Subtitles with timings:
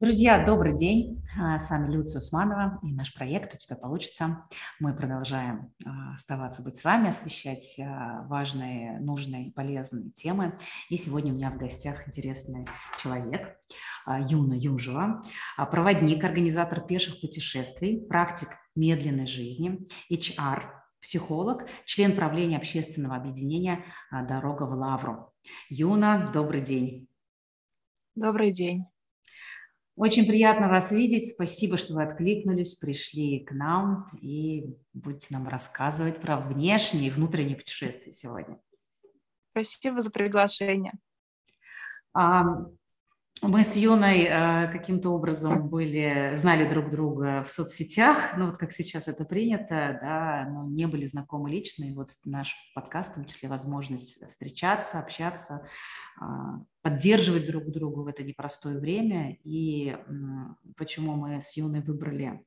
[0.00, 1.24] Друзья, добрый день.
[1.36, 4.44] А, с вами Люция Усманова и наш проект «У тебя получится».
[4.78, 10.56] Мы продолжаем а, оставаться быть с вами, освещать а, важные, нужные, полезные темы.
[10.88, 12.64] И сегодня у меня в гостях интересный
[12.96, 13.58] человек,
[14.06, 15.20] Юна Южева,
[15.68, 19.80] проводник, организатор пеших путешествий, практик медленной жизни,
[20.12, 20.62] HR,
[21.00, 25.32] психолог, член правления общественного объединения «Дорога в Лавру».
[25.68, 27.08] Юна, добрый день.
[28.14, 28.86] Добрый день.
[29.98, 31.32] Очень приятно вас видеть.
[31.34, 37.56] Спасибо, что вы откликнулись, пришли к нам и будете нам рассказывать про внешние и внутренние
[37.56, 38.60] путешествия сегодня.
[39.50, 40.92] Спасибо за приглашение.
[43.42, 48.72] Мы с Юной э, каким-то образом были, знали друг друга в соцсетях, ну вот как
[48.72, 53.26] сейчас это принято, да, но не были знакомы лично, и вот наш подкаст, в том
[53.26, 55.64] числе возможность встречаться, общаться,
[56.20, 56.24] э,
[56.82, 59.96] поддерживать друг друга в это непростое время, и э,
[60.76, 62.44] почему мы с Юной выбрали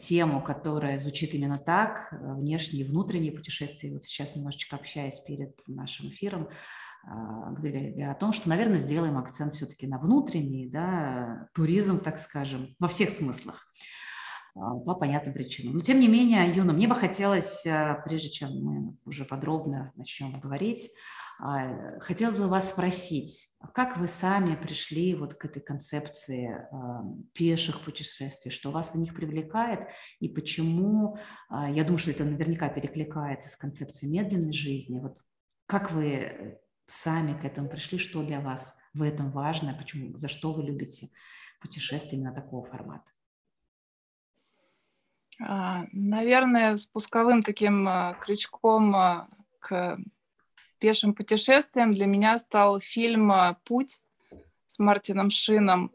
[0.00, 3.92] тему, которая звучит именно так, внешние и внутренние путешествия.
[3.92, 6.48] Вот сейчас немножечко общаясь перед нашим эфиром,
[7.04, 12.88] говорили о том, что, наверное, сделаем акцент все-таки на внутренний, да, туризм, так скажем, во
[12.88, 13.66] всех смыслах
[14.54, 15.74] а, по понятным причинам.
[15.74, 20.38] Но тем не менее, Юна, мне бы хотелось, а, прежде чем мы уже подробно начнем
[20.40, 20.90] говорить,
[21.98, 26.68] хотелось бы вас спросить, как вы сами пришли вот к этой концепции
[27.32, 29.88] пеших путешествий, что вас в них привлекает
[30.20, 31.16] и почему,
[31.50, 35.16] я думаю, что это наверняка перекликается с концепцией медленной жизни, вот
[35.66, 40.52] как вы сами к этому пришли, что для вас в этом важно, почему, за что
[40.52, 41.08] вы любите
[41.60, 43.04] путешествия именно такого формата?
[45.40, 49.28] А, наверное, спусковым таким а, крючком а,
[49.60, 49.98] к
[50.78, 53.32] пешим путешествиям для меня стал фильм
[53.64, 54.00] «Путь»
[54.66, 55.92] с Мартином Шином,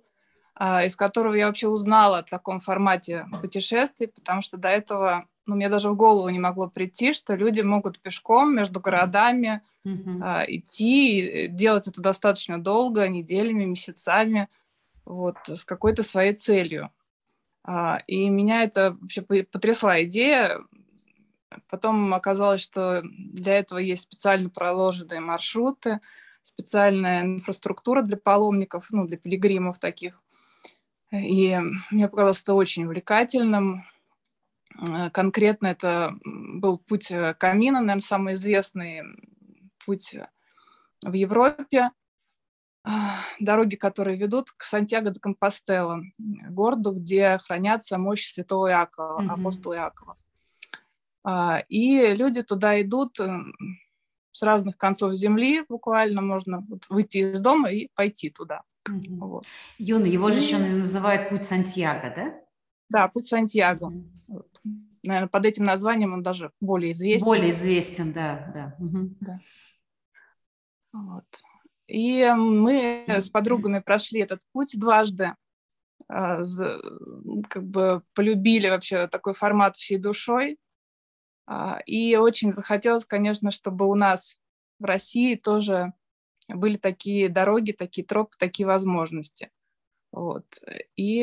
[0.58, 5.68] из которого я вообще узнала о таком формате путешествий, потому что до этого ну, мне
[5.70, 10.20] даже в голову не могло прийти, что люди могут пешком между городами mm-hmm.
[10.22, 14.50] а, идти, и делать это достаточно долго, неделями, месяцами,
[15.06, 16.92] вот, с какой-то своей целью.
[17.64, 20.60] А, и меня это вообще потрясла идея.
[21.70, 26.00] Потом оказалось, что для этого есть специально проложенные маршруты,
[26.44, 30.22] специальная инфраструктура для паломников, ну, для пилигримов таких.
[31.12, 31.58] И
[31.90, 33.86] мне показалось это очень увлекательным.
[34.90, 39.04] Э, конкретно это был путь э, Камина, наверное, самый известный
[39.88, 40.28] путь э,
[41.04, 41.90] в Европе.
[43.40, 46.02] Дороги, которые ведут к Сантьяго де Компостелло,
[46.50, 49.34] городу, где хранятся мощи святого Иакова, mm-hmm.
[49.34, 50.18] апостола Иакова.
[51.26, 53.20] А, и люди туда идут
[54.32, 58.62] с разных концов земли, буквально можно вот выйти из дома и пойти туда.
[58.88, 59.18] Mm-hmm.
[59.20, 59.46] Вот.
[59.78, 62.42] Юна, его же еще называют путь Сантьяго, да?
[62.90, 63.88] Да, путь Сантьяго.
[63.88, 67.26] Mm-hmm наверное, под этим названием он даже более известен.
[67.26, 68.76] Более известен, да, да.
[68.86, 69.16] Угу.
[69.22, 69.40] да.
[70.98, 71.26] Вот.
[71.88, 75.36] И мы с подругами прошли этот путь дважды,
[76.10, 76.42] а,
[77.50, 80.58] как бы полюбили вообще такой формат всей душой.
[81.46, 84.40] А, и очень захотелось, конечно, чтобы у нас
[84.80, 85.94] в России тоже
[86.48, 89.52] были такие дороги, такие тропы, такие возможности.
[90.12, 90.46] Вот.
[90.96, 91.20] И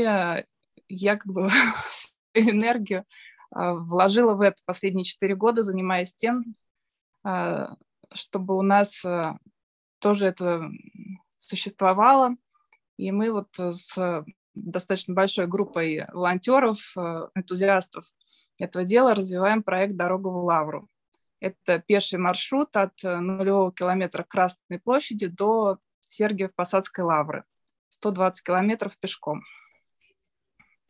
[0.88, 1.48] я как бы
[2.34, 3.04] энергию
[3.50, 6.54] а, вложила в это последние четыре года, занимаясь тем,
[8.12, 9.38] чтобы у нас а,
[10.04, 10.70] тоже это
[11.38, 12.36] существовало.
[12.98, 16.94] И мы вот с достаточно большой группой волонтеров,
[17.34, 18.04] энтузиастов
[18.58, 20.90] этого дела развиваем проект «Дорога в Лавру».
[21.40, 25.78] Это пеший маршрут от нулевого километра Красной площади до
[26.10, 27.44] Сергиев-Посадской лавры.
[27.88, 29.40] 120 километров пешком.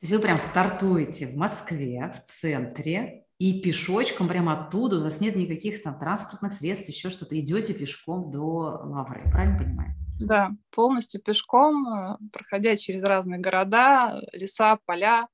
[0.01, 5.21] То есть вы прям стартуете в Москве, в центре, и пешочком прямо оттуда, у вас
[5.21, 9.95] нет никаких там транспортных средств, еще что-то, идете пешком до Лавры, правильно понимаю?
[10.19, 15.29] Да, полностью пешком, э, проходя через разные города, леса, поля,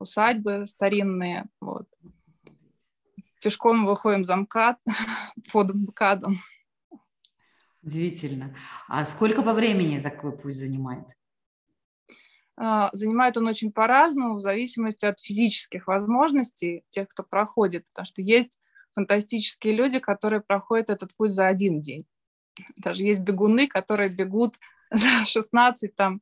[0.00, 1.44] усадьбы старинные.
[1.60, 1.86] Вот.
[3.40, 4.80] Пешком выходим за МКАД,
[5.52, 6.38] под МКАДом.
[7.84, 8.56] Удивительно.
[8.88, 11.06] А сколько по времени такой путь занимает?
[12.56, 18.22] А, занимает он очень по-разному, в зависимости от физических возможностей тех, кто проходит, потому что
[18.22, 18.60] есть
[18.94, 22.06] фантастические люди, которые проходят этот путь за один день.
[22.76, 24.56] Даже есть бегуны, которые бегут
[24.90, 26.20] за 16 там,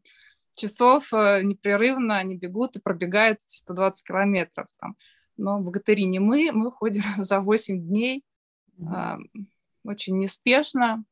[0.54, 4.68] часов э, непрерывно, они бегут и пробегают 120 километров.
[4.78, 4.96] Там.
[5.36, 8.24] Но богатыри не мы, мы ходим за 8 дней,
[8.78, 9.18] mm-hmm.
[9.84, 11.04] очень неспешно,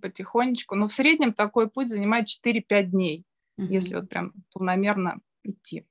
[0.00, 0.74] потихонечку.
[0.74, 3.26] Но в среднем такой путь занимает 4-5 дней
[3.58, 3.66] mm-hmm.
[3.66, 5.86] если вот прям полномерно идти.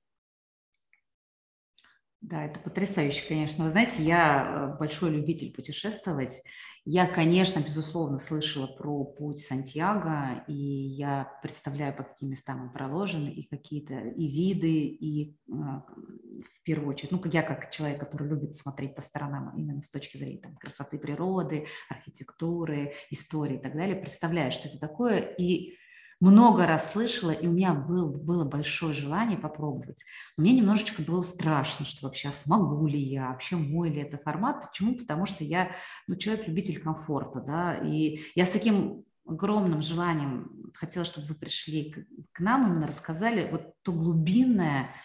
[2.22, 3.64] Да, это потрясающе, конечно.
[3.64, 6.42] Вы знаете, я э, большой любитель путешествовать.
[6.84, 13.28] Я, конечно, безусловно, слышала про путь Сантьяго, и я представляю, по каким местам он проложен,
[13.28, 18.56] и какие-то и виды, и а, в первую очередь, ну, я как человек, который любит
[18.56, 23.98] смотреть по сторонам именно с точки зрения там, красоты природы, архитектуры, истории и так далее,
[23.98, 25.76] представляю, что это такое, и
[26.20, 30.04] много раз слышала, и у меня был, было большое желание попробовать.
[30.36, 34.68] мне немножечко было страшно, что вообще, а смогу ли я, вообще мой ли это формат.
[34.68, 34.96] Почему?
[34.96, 35.76] Потому что я
[36.08, 42.06] ну, человек-любитель комфорта, да, и я с таким огромным желанием хотела, чтобы вы пришли к,
[42.32, 44.96] к нам, именно рассказали вот то глубинное,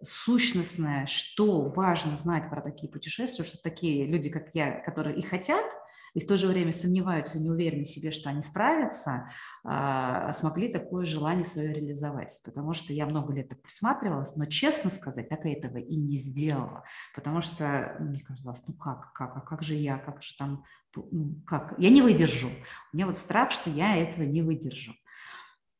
[0.00, 5.64] сущностное, что важно знать про такие путешествия, что такие люди, как я, которые и хотят–
[6.14, 9.30] и в то же время сомневаются, не уверены в себе, что они справятся,
[9.64, 12.38] а, смогли такое желание свое реализовать.
[12.44, 16.16] Потому что я много лет так присматривалась, но, честно сказать, так я этого и не
[16.16, 16.84] сделала.
[17.14, 20.64] Потому что мне казалось, ну как, как, а как же я, как же там,
[20.94, 21.74] ну, как?
[21.78, 22.48] Я не выдержу.
[22.92, 24.92] У меня вот страх, что я этого не выдержу.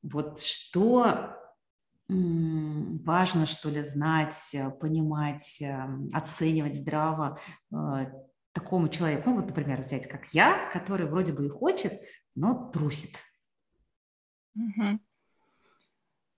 [0.02, 1.36] Вот что
[2.08, 7.38] важно, что ли, знать, понимать, эм, оценивать здраво
[7.72, 8.06] э,
[8.52, 12.00] такому человеку, ну вот, например, взять как я, который вроде бы и хочет,
[12.34, 13.16] но трусит.
[14.54, 14.98] Угу.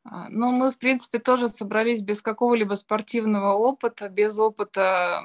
[0.04, 5.22] Ну, мы, в принципе, тоже собрались без какого-либо спортивного опыта, без опыта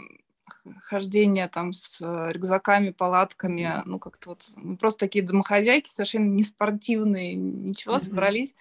[0.82, 6.44] хождения там с э, рюкзаками, палатками, ну, как-то вот, мы просто такие домохозяйки, совершенно не
[6.44, 8.00] спортивные, ничего, mm-hmm.
[8.00, 8.56] собрались,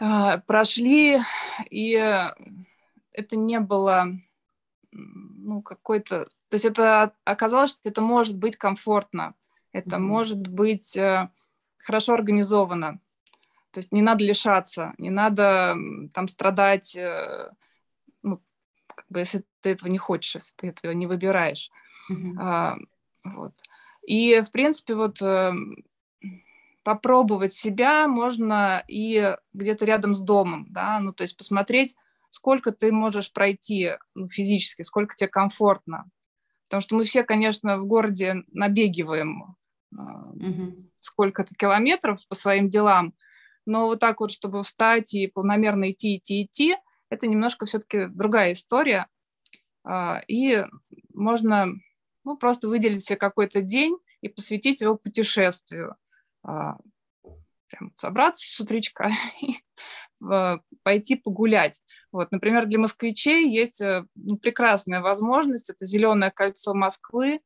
[0.00, 1.20] а, прошли,
[1.70, 1.92] и
[3.12, 4.08] это не было,
[4.92, 9.34] ну, какой-то то есть это оказалось, что это может быть комфортно,
[9.72, 10.00] это mm-hmm.
[10.00, 11.30] может быть э,
[11.78, 13.00] хорошо организовано.
[13.70, 15.76] То есть не надо лишаться, не надо
[16.12, 17.52] там страдать, э,
[18.24, 18.42] ну,
[18.88, 21.70] как бы, если ты этого не хочешь, если ты этого не выбираешь.
[22.10, 22.34] Mm-hmm.
[22.40, 22.76] А,
[23.22, 23.52] вот.
[24.04, 25.52] И, в принципе, вот э,
[26.82, 31.94] попробовать себя можно и где-то рядом с домом, да, ну, то есть посмотреть,
[32.30, 36.06] сколько ты можешь пройти ну, физически, сколько тебе комфортно.
[36.68, 39.56] Потому что мы все, конечно, в городе набегиваем
[39.90, 40.90] угу.
[41.00, 43.14] сколько-то километров по своим делам,
[43.66, 46.76] но вот так вот, чтобы встать и полномерно идти, идти, идти,
[47.10, 49.08] это немножко все-таки другая история.
[49.84, 50.64] А, и
[51.12, 51.68] можно
[52.24, 55.96] ну, просто выделить себе какой-то день и посвятить его путешествию.
[56.42, 56.78] А,
[57.68, 59.10] прям собраться с утречка
[59.42, 59.54] и
[60.20, 61.82] пойти погулять.
[62.12, 65.70] Вот, например, для москвичей есть э, ну, прекрасная возможность.
[65.70, 67.40] Это зеленое кольцо Москвы.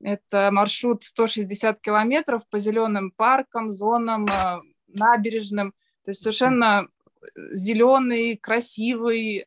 [0.00, 5.72] Это маршрут 160 километров по зеленым паркам, зонам, э, набережным.
[6.04, 6.88] То есть совершенно
[7.20, 9.46] э, зеленый, красивый,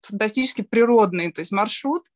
[0.00, 1.30] фантастически природный.
[1.30, 2.06] То есть маршрут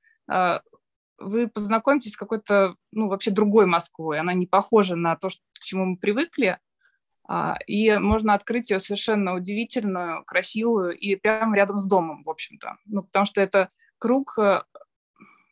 [1.19, 4.19] вы познакомитесь с какой-то, ну, вообще другой Москвой.
[4.19, 6.59] Она не похожа на то, к чему мы привыкли.
[7.29, 12.77] А, и можно открыть ее совершенно удивительную, красивую и прямо рядом с домом, в общем-то.
[12.87, 14.63] Ну, потому что это круг, э,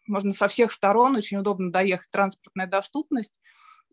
[0.06, 3.34] можно со всех сторон, очень удобно доехать, транспортная доступность,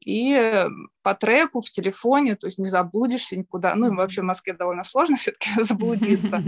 [0.05, 0.67] и
[1.03, 3.75] по треку в телефоне, то есть не заблудишься никуда.
[3.75, 6.43] Ну, и вообще в Москве довольно сложно все-таки заблудиться.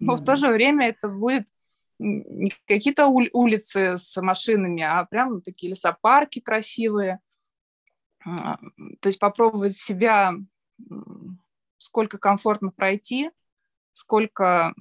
[0.00, 1.46] Но в то же время это будет
[1.98, 7.18] не какие-то улицы с машинами, а прям такие лесопарки красивые,
[8.24, 10.34] то есть попробовать себя,
[11.78, 13.30] сколько комфортно пройти,
[13.92, 14.74] сколько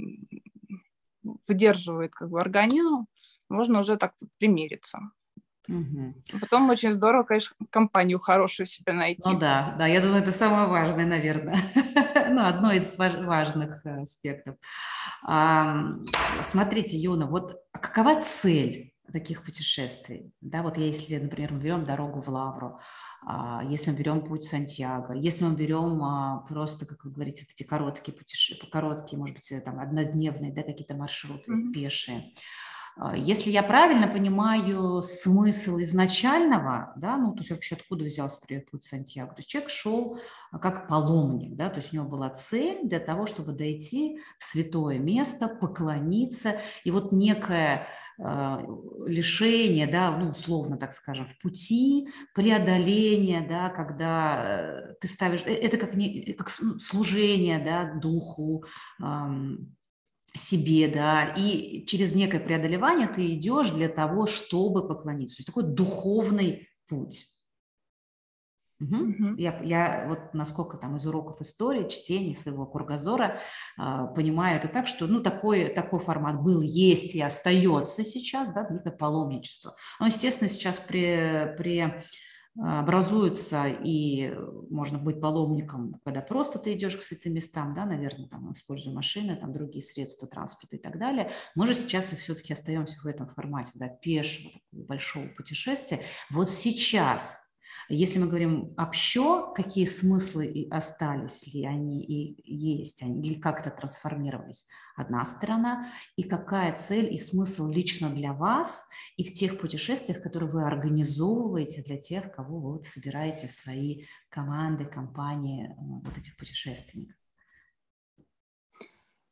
[1.48, 3.08] выдерживает как бы организм,
[3.50, 5.00] можно уже так примериться.
[5.68, 6.40] Угу.
[6.40, 9.30] Потом очень здорово, конечно, компанию хорошую себе найти.
[9.30, 11.58] Ну да, да, я думаю, это самое важное, наверное.
[12.30, 14.56] ну, одно из важных э, аспектов.
[16.44, 20.34] Смотрите, Юна, вот какова цель таких путешествий.
[20.42, 22.80] Да, вот если, например, мы берем дорогу в Лавру,
[23.26, 27.54] а, если мы берем путь Сантьяго, если мы берем а, просто, как вы говорите, вот
[27.54, 31.72] эти короткие путешествия, короткие, может быть, там однодневные, да, какие-то маршруты mm-hmm.
[31.72, 32.34] пешие,
[33.16, 38.40] если я правильно понимаю смысл изначального, да, ну, то есть вообще откуда взялся
[38.72, 40.20] путь Сантьяго, то есть человек шел
[40.52, 44.44] а, как паломник, да, то есть у него была цель для того, чтобы дойти в
[44.44, 47.88] святое место, поклониться, и вот некое
[48.18, 48.58] э,
[49.06, 55.54] лишение, да, ну, условно так скажем, в пути, преодоление, да, когда э, ты ставишь, э,
[55.54, 58.64] это как, не, как служение, да, духу,
[59.04, 59.06] э,
[60.38, 65.38] себе, да, и через некое преодолевание ты идешь для того, чтобы поклониться.
[65.38, 67.26] То есть такой духовный путь.
[68.80, 68.96] Угу.
[68.96, 69.36] Угу.
[69.38, 73.40] Я, я вот насколько там из уроков истории, чтения своего кругозора
[73.78, 78.68] э, понимаю это так, что ну такой, такой формат был, есть и остается сейчас, да,
[78.70, 79.76] некое паломничество.
[80.00, 82.02] Но, естественно, сейчас при, при
[82.60, 84.34] образуются, и
[84.70, 89.36] можно быть паломником, когда просто ты идешь к святым местам, да, наверное, там, используя машины,
[89.36, 91.32] там, другие средства транспорта и так далее.
[91.56, 96.02] Мы же сейчас все-таки остаемся в этом формате, да, пешего, большого путешествия.
[96.30, 97.47] Вот сейчас
[97.90, 103.70] если мы говорим общо, какие смыслы и остались ли они и есть они, или как-то
[103.70, 110.22] трансформировались, одна сторона, и какая цель и смысл лично для вас и в тех путешествиях,
[110.22, 116.18] которые вы организовываете для тех, кого вы вот собираете в свои команды, компании э, вот
[116.18, 117.16] этих путешественников.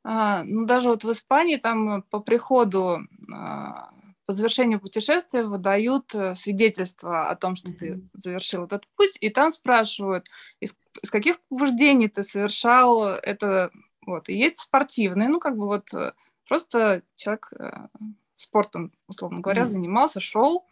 [0.03, 3.00] А, ну, даже вот в Испании там по приходу
[3.33, 3.89] а,
[4.25, 7.77] по завершению путешествия выдают э, свидетельство о том, что mm-hmm.
[7.77, 10.27] ты завершил этот путь, и там спрашивают,
[10.60, 13.72] из, из каких побуждений ты совершал это,
[14.05, 16.13] вот, и есть спортивные, ну, как бы вот э,
[16.48, 17.88] просто человек э,
[18.36, 19.67] спортом, условно говоря, mm-hmm.
[19.67, 20.65] занимался, шел,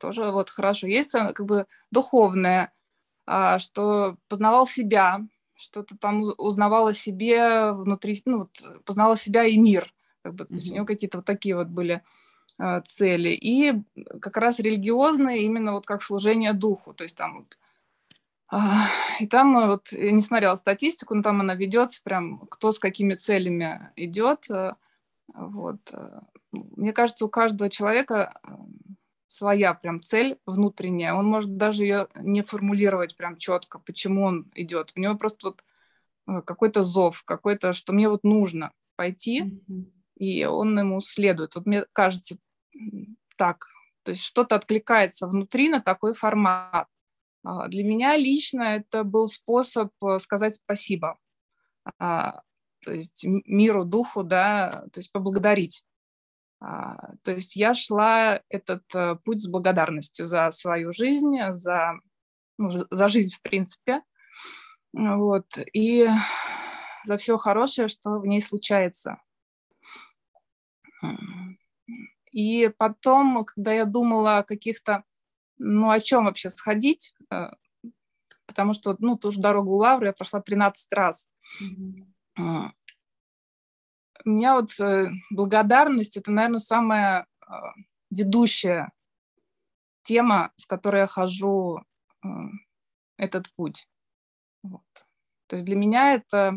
[0.00, 0.86] тоже вот хорошо.
[0.86, 2.72] Есть как бы духовное,
[3.26, 5.20] а, что познавал себя,
[5.54, 9.92] что-то там узнавал о себе внутри, ну, вот, познавал себя и мир,
[10.22, 10.48] как бы, mm-hmm.
[10.48, 12.02] то есть у него какие-то вот такие вот были
[12.86, 13.74] цели, и
[14.20, 17.58] как раз религиозные именно вот как служение духу, то есть там вот
[19.20, 22.78] и там э, вот, я не смотрела статистику, но там она ведется прям, кто с
[22.78, 24.50] какими целями идет.
[24.50, 24.74] Э,
[25.34, 25.80] вот.
[26.52, 28.40] Мне кажется, у каждого человека
[29.26, 31.12] своя прям цель внутренняя.
[31.12, 34.92] Он может даже ее не формулировать прям четко, почему он идет.
[34.96, 35.48] У него просто
[36.26, 39.84] вот какой-то зов, какой-то, что мне вот нужно пойти, mm-hmm.
[40.16, 41.54] и он ему следует.
[41.54, 42.38] Вот мне кажется,
[43.36, 43.66] так.
[44.02, 46.86] То есть что-то откликается внутри на такой формат.
[47.44, 51.18] А, для меня лично это был способ э, сказать спасибо.
[51.98, 52.40] А,
[52.84, 55.82] то есть миру, духу, да, то есть поблагодарить.
[56.60, 61.92] А, то есть я шла этот э, путь с благодарностью за свою жизнь, за,
[62.58, 64.02] ну, за жизнь в принципе,
[64.92, 66.08] вот, и
[67.04, 69.18] за все хорошее, что в ней случается.
[72.38, 75.02] И потом, когда я думала о каких-то,
[75.58, 77.48] ну, о чем вообще сходить, э,
[78.46, 81.28] потому что, ну, ту же дорогу Лавры я прошла 13 раз.
[82.38, 82.70] Mm-hmm.
[84.24, 87.52] У меня вот э, благодарность– это, наверное, самая э,
[88.12, 88.92] ведущая
[90.04, 91.82] тема, с которой я хожу
[93.16, 93.88] этот путь.
[94.62, 94.86] Вот.
[95.48, 96.54] То есть для меня это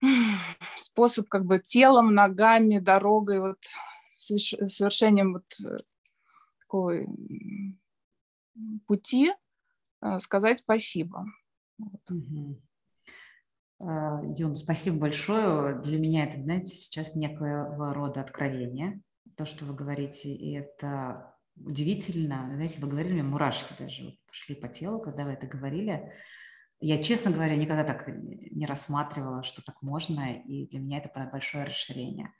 [0.76, 3.58] способ как бы телом, ногами, дорогой вот
[4.22, 5.76] совершением вот э,
[6.60, 7.06] такого
[8.86, 9.32] пути
[10.00, 11.26] э, сказать спасибо.
[13.80, 15.80] А, Юн, спасибо большое.
[15.80, 19.00] Для меня это, знаете, сейчас некоего рода откровение.
[19.36, 22.50] То, что вы говорите, и это удивительно.
[22.54, 26.12] Знаете, вы говорили, мне мурашки даже пошли по телу, когда вы это говорили.
[26.80, 31.64] Я, честно говоря, никогда так не рассматривала, что так можно, и для меня это большое
[31.64, 32.32] расширение.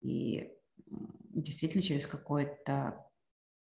[0.00, 0.50] И
[0.86, 3.04] действительно через какой-то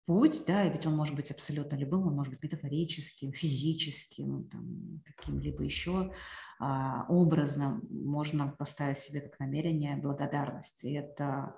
[0.06, 5.64] путь, да, ведь он может быть абсолютно любым, он может быть метафорическим, физическим, там, каким-либо
[5.64, 6.12] еще
[6.60, 10.86] а, образным, можно поставить себе как намерение благодарности.
[10.86, 11.54] И это,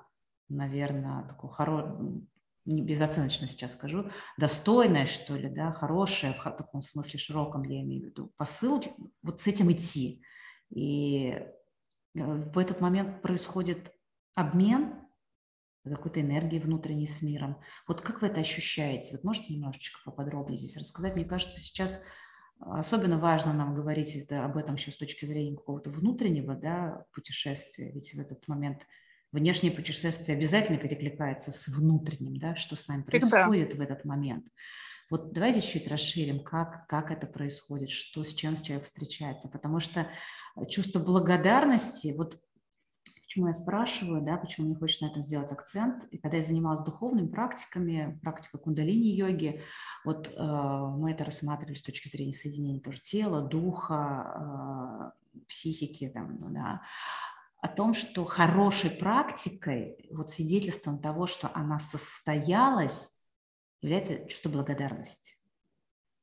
[0.48, 2.22] наверное, такое хорошее,
[2.64, 8.04] не безоценочно сейчас скажу, достойное, что ли, да, хорошее, в таком смысле широком, я имею
[8.04, 8.82] в виду, посыл,
[9.22, 10.22] вот с этим идти.
[10.70, 11.50] И э,
[12.14, 13.92] в этот момент происходит
[14.34, 14.94] обмен,
[15.88, 17.58] какой-то энергии внутренней с миром.
[17.86, 19.12] Вот как вы это ощущаете?
[19.12, 21.14] Вот можете немножечко поподробнее здесь рассказать?
[21.14, 22.02] Мне кажется, сейчас
[22.60, 27.90] особенно важно нам говорить это, об этом еще с точки зрения какого-то внутреннего да, путешествия,
[27.92, 28.86] ведь в этот момент
[29.32, 33.84] внешнее путешествие обязательно перекликается с внутренним, да, что с нами происходит Всегда.
[33.84, 34.46] в этот момент.
[35.10, 40.06] Вот давайте чуть расширим, как, как это происходит, что, с чем человек встречается, потому что
[40.68, 42.38] чувство благодарности, вот
[43.28, 46.04] Почему я спрашиваю, да, почему мне хочется на этом сделать акцент.
[46.10, 49.60] И когда я занималась духовными практиками, практикой кундалини-йоги,
[50.06, 50.42] вот э,
[50.96, 56.80] мы это рассматривали с точки зрения соединения тоже тела, духа, э, психики, там, ну, да,
[57.60, 63.14] о том, что хорошей практикой, вот свидетельством того, что она состоялась,
[63.82, 65.34] является чувство благодарности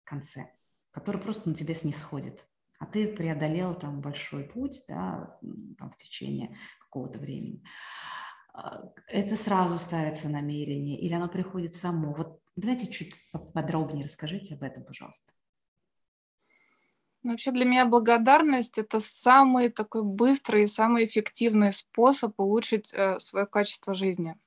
[0.02, 0.50] в конце,
[0.90, 2.48] которое просто на тебя снисходит
[2.80, 5.38] а ты преодолел там большой путь, да,
[5.78, 6.56] там в течение
[6.96, 7.62] какого-то времени.
[8.54, 12.14] А, это сразу ставится намерение или оно приходит само?
[12.14, 13.20] Вот Давайте чуть
[13.54, 15.34] подробнее расскажите об этом, пожалуйста.
[17.24, 23.46] Вообще для меня благодарность это самый такой быстрый и самый эффективный способ улучшить э, свое
[23.46, 24.38] качество жизни.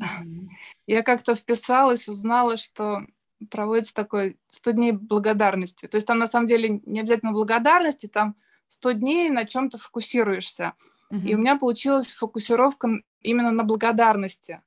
[0.00, 0.48] Mm-hmm.
[0.86, 3.06] Я как-то вписалась, узнала, что
[3.50, 5.86] проводится такой 100 дней благодарности.
[5.86, 8.34] То есть там на самом деле не обязательно благодарности, там
[8.66, 10.72] 100 дней на чем-то фокусируешься.
[11.10, 11.28] Mm-hmm.
[11.28, 14.62] И у меня получилась фокусировка именно на благодарности.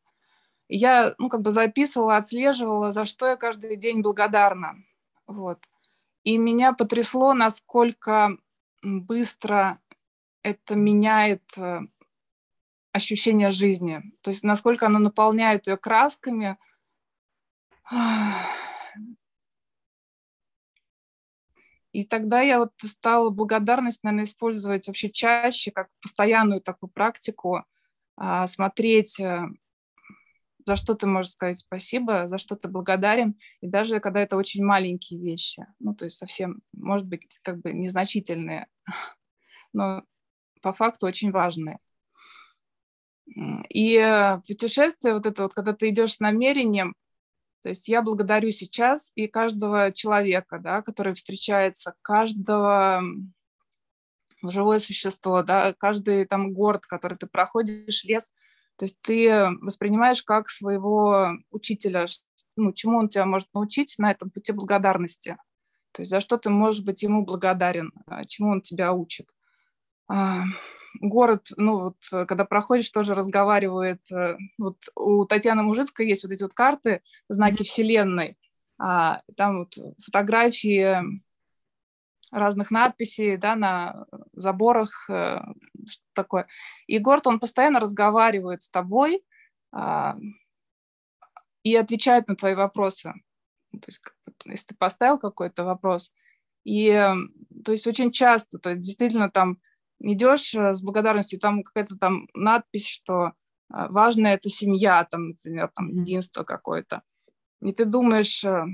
[0.69, 4.75] Я, ну, как бы записывала, отслеживала, за что я каждый день благодарна.
[5.27, 5.59] Вот.
[6.23, 8.37] И меня потрясло, насколько
[8.81, 9.79] быстро
[10.41, 11.81] это меняет э,
[12.91, 14.01] ощущение жизни.
[14.21, 16.57] То есть насколько оно наполняет ее красками.
[21.93, 27.63] И тогда я вот стала благодарность, наверное, использовать вообще чаще, как постоянную такую практику,
[28.17, 29.43] а, смотреть, э,
[30.65, 34.63] за что ты можешь сказать спасибо, за что ты благодарен, и даже когда это очень
[34.63, 38.67] маленькие вещи, ну, то есть совсем, может быть, как бы незначительные,
[39.73, 40.03] но
[40.61, 41.77] по факту очень важные.
[43.69, 46.95] И э, путешествие, вот это вот, когда ты идешь с намерением,
[47.63, 53.01] то есть я благодарю сейчас и каждого человека, да, который встречается, каждого
[54.43, 58.31] живое существо, да, каждый там город, который ты проходишь, лес,
[58.75, 62.05] то есть ты воспринимаешь как своего учителя,
[62.57, 65.37] ну, чему он тебя может научить на этом пути благодарности.
[65.93, 69.33] То есть за что ты можешь быть ему благодарен, а, чему он тебя учит.
[70.99, 74.01] Город, ну вот когда проходишь, тоже разговаривает.
[74.11, 77.63] Э, вот у Татьяны Мужицкой есть вот эти вот карты, знаки.
[77.63, 78.37] Вселенной.
[78.77, 80.97] А, там вот фотографии
[82.31, 85.39] разных надписей, да, на заборах, э,
[85.87, 86.47] что такое.
[86.87, 89.23] И Горд, он постоянно разговаривает с тобой
[89.71, 90.17] а,
[91.63, 93.13] и отвечает на твои вопросы.
[93.71, 94.01] То есть,
[94.45, 96.11] если ты поставил какой-то вопрос,
[96.63, 96.91] и,
[97.63, 99.59] то есть, очень часто, то есть, действительно, там
[100.03, 103.33] идешь э, с благодарностью, там какая-то там надпись, что
[103.69, 107.01] а, важная это семья, там, например, там единство какое-то.
[107.61, 108.65] И ты думаешь, э,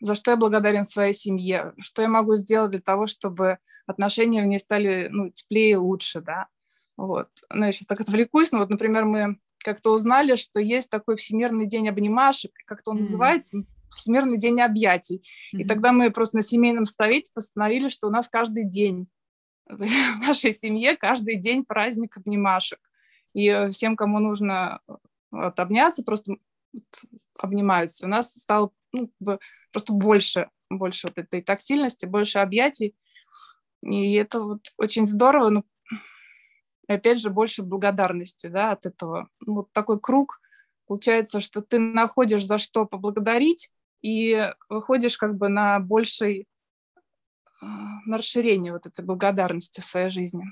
[0.00, 4.46] за что я благодарен своей семье, что я могу сделать для того, чтобы отношения в
[4.46, 6.46] ней стали ну, теплее и лучше, да.
[6.96, 7.28] Вот.
[7.50, 11.66] Ну, я сейчас так отвлекусь, но вот, например, мы как-то узнали, что есть такой Всемирный
[11.66, 13.00] день обнимашек, как-то он mm-hmm.
[13.00, 13.58] называется,
[13.90, 15.16] Всемирный день объятий.
[15.54, 15.60] Mm-hmm.
[15.60, 19.08] И тогда мы просто на семейном совете постановили, что у нас каждый день,
[19.76, 22.80] в нашей семье каждый день праздник обнимашек.
[23.34, 24.80] И всем, кому нужно
[25.30, 26.36] вот, обняться, просто
[27.38, 28.06] обнимаются.
[28.06, 29.10] У нас стало ну,
[29.70, 32.94] просто больше, больше вот этой тактильности, больше объятий.
[33.82, 35.64] И это вот очень здорово, ну,
[36.88, 39.28] и опять же, больше благодарности, да, от этого.
[39.40, 40.40] Ну, вот такой круг,
[40.86, 46.48] получается, что ты находишь за что поблагодарить и выходишь как бы на больший,
[47.60, 50.44] на расширение вот этой благодарности в своей жизни.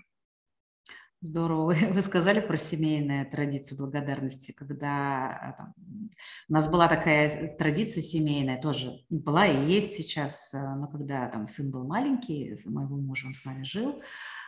[1.22, 1.74] Здорово.
[1.92, 5.74] Вы сказали про семейную традицию благодарности, когда а, там,
[6.48, 11.46] у нас была такая традиция семейная, тоже была и есть сейчас, а, но когда там
[11.46, 14.02] сын был маленький, моего мужа, он с нами жил а,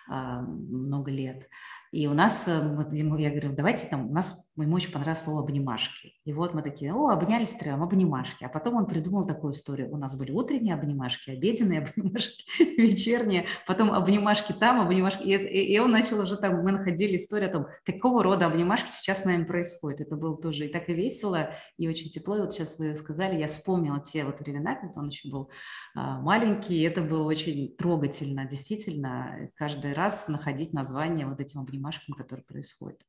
[0.08, 1.48] много лет,
[1.90, 6.12] и у нас, э, я говорю, давайте там, у нас, ему очень понравилось слово «обнимашки».
[6.24, 8.44] И вот мы такие, о, обнялись втроем, обнимашки.
[8.44, 9.90] А потом он придумал такую историю.
[9.90, 12.44] У нас были утренние обнимашки, обеденные обнимашки,
[12.78, 15.22] вечерние, потом обнимашки там, обнимашки.
[15.22, 19.22] И, и он начал уже там, мы находили историю о том, какого рода обнимашки сейчас
[19.22, 20.02] с нами происходит.
[20.02, 22.36] Это было тоже и так и весело, и очень тепло.
[22.36, 25.50] И вот сейчас вы сказали, я вспомнила те вот времена, когда он еще был
[25.94, 32.14] а, маленький, и это было очень трогательно, действительно, каждый раз находить название вот этим обнимашкам
[32.14, 33.00] которые происходят.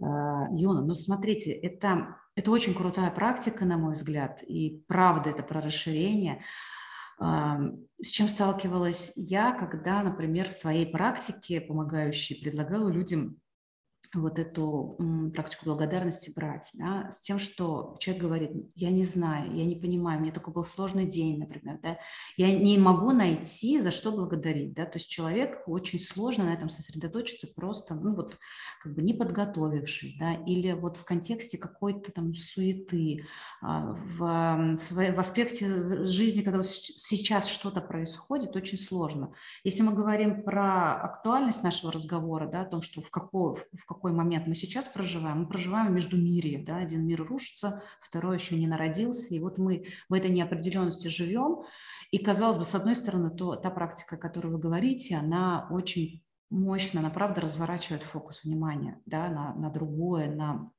[0.00, 5.42] А, Юна, ну смотрите, это, это очень крутая практика, на мой взгляд, и правда это
[5.42, 6.42] про расширение.
[7.18, 13.40] С чем сталкивалась я, когда, например, в своей практике помогающей предлагала людям
[14.22, 14.96] вот эту
[15.34, 20.20] практику благодарности брать, да, с тем, что человек говорит, я не знаю, я не понимаю,
[20.20, 21.98] мне такой был сложный день, например, да,
[22.36, 26.70] я не могу найти, за что благодарить, да, то есть человек очень сложно на этом
[26.70, 28.36] сосредоточиться просто, ну вот,
[28.82, 33.26] как бы не подготовившись, да, или вот в контексте какой-то там суеты,
[33.60, 39.32] а, в, в аспекте жизни, когда вот сейчас что-то происходит, очень сложно.
[39.64, 44.05] Если мы говорим про актуальность нашего разговора, да, о том, что в какой, в какой
[44.06, 45.40] какой момент мы сейчас проживаем.
[45.40, 49.86] Мы проживаем между мире, да, один мир рушится, второй еще не народился, и вот мы
[50.08, 51.64] в этой неопределенности живем.
[52.12, 56.22] И, казалось бы, с одной стороны, то, та практика, о которой вы говорите, она очень
[56.50, 60.70] мощно, она правда разворачивает фокус внимания да, на, на другое, на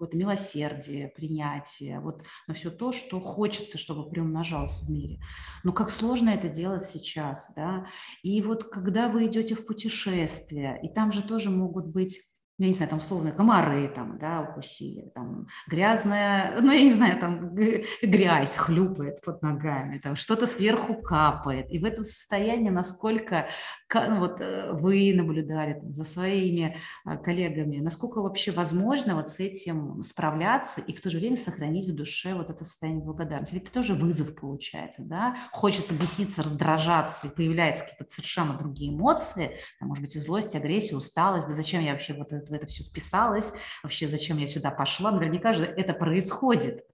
[0.00, 5.20] какое-то милосердие, принятие, вот на все то, что хочется, чтобы приумножалось в мире.
[5.62, 7.86] Но как сложно это делать сейчас, да?
[8.22, 12.18] И вот когда вы идете в путешествие, и там же тоже могут быть
[12.60, 16.92] ну, я не знаю, там, условно, комары там, да, укусили, там, грязная, ну, я не
[16.92, 21.70] знаю, там, грязь хлюпает под ногами, там, что-то сверху капает.
[21.70, 23.48] И в этом состоянии, насколько
[23.94, 29.40] ну, вот, э, вы наблюдали там, за своими а, коллегами, насколько вообще возможно вот с
[29.40, 33.54] этим справляться и в то же время сохранить в душе вот это состояние благодарности.
[33.54, 35.34] Ведь это тоже вызов получается, да?
[35.52, 40.96] Хочется беситься, раздражаться, и появляются какие-то совершенно другие эмоции, там, может быть, и злость, агрессия,
[40.96, 44.70] усталость, да зачем я вообще вот это в это все вписалась, вообще зачем я сюда
[44.70, 45.10] пошла.
[45.10, 46.84] Наверняка же это происходит.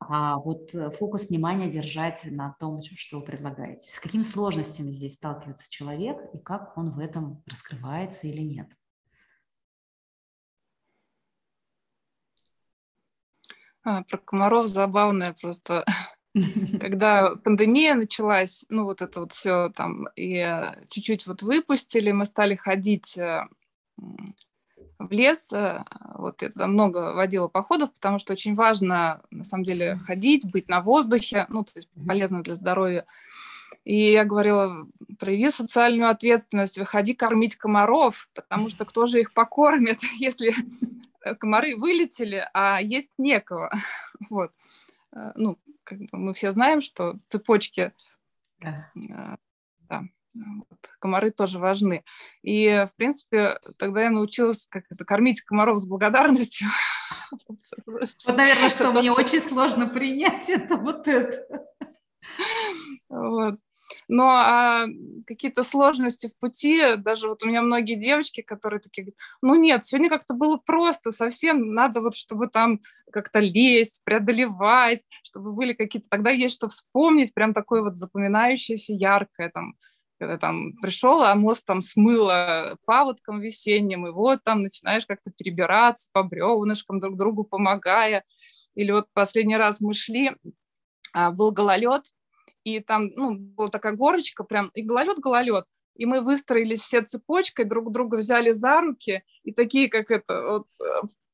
[0.00, 3.90] А вот э, фокус внимания держать на том, что вы предлагаете.
[3.90, 8.68] С какими сложностями здесь сталкивается человек и как он в этом раскрывается или нет?
[13.82, 15.84] А, про комаров забавная просто.
[16.80, 22.24] Когда пандемия началась, ну вот это вот все там, и э, чуть-чуть вот выпустили, мы
[22.24, 23.48] стали ходить э,
[24.98, 25.52] в лес.
[25.52, 25.84] Э,
[26.14, 30.68] вот я туда много водила походов, потому что очень важно, на самом деле, ходить, быть
[30.68, 33.06] на воздухе, ну, то есть полезно для здоровья.
[33.84, 34.86] И я говорила,
[35.18, 40.52] прояви социальную ответственность, выходи кормить комаров, потому что кто же их покормит, если
[41.38, 43.72] комары вылетели, а есть некого.
[44.30, 44.50] Вот.
[45.12, 47.92] Э, ну, как бы мы все знаем, что цепочки
[48.60, 48.90] да.
[48.96, 49.36] Э,
[49.88, 50.04] да,
[50.38, 50.78] вот.
[50.98, 52.04] Комары тоже важны.
[52.42, 56.68] И, в принципе, тогда я научилась как это, кормить комаров с благодарностью.
[57.86, 61.66] Вот, наверное, что мне очень сложно принять, это вот это.
[63.08, 63.58] Вот.
[64.06, 64.86] Но а
[65.26, 69.84] какие-то сложности в пути, даже вот у меня многие девочки, которые такие говорят, ну нет,
[69.84, 72.80] сегодня как-то было просто, совсем надо вот, чтобы там
[73.12, 79.50] как-то лезть, преодолевать, чтобы были какие-то, тогда есть что вспомнить, прям такое вот запоминающееся, яркое,
[79.50, 79.74] там,
[80.18, 86.08] когда там пришел, а мост там смыло паводком весенним, и вот там начинаешь как-то перебираться
[86.12, 88.24] по бревнышкам, друг другу помогая.
[88.74, 90.36] Или вот последний раз мы шли,
[91.12, 92.04] а, был гололед,
[92.64, 95.64] и там, ну, была такая горочка прям, и гололед-гололед,
[95.96, 100.66] и мы выстроились все цепочкой, друг друга взяли за руки, и такие, как это, вот,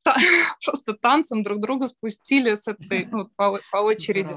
[0.04, 0.16] та,
[0.64, 4.34] просто танцем друг друга спустили с этой, ну, по, по очереди.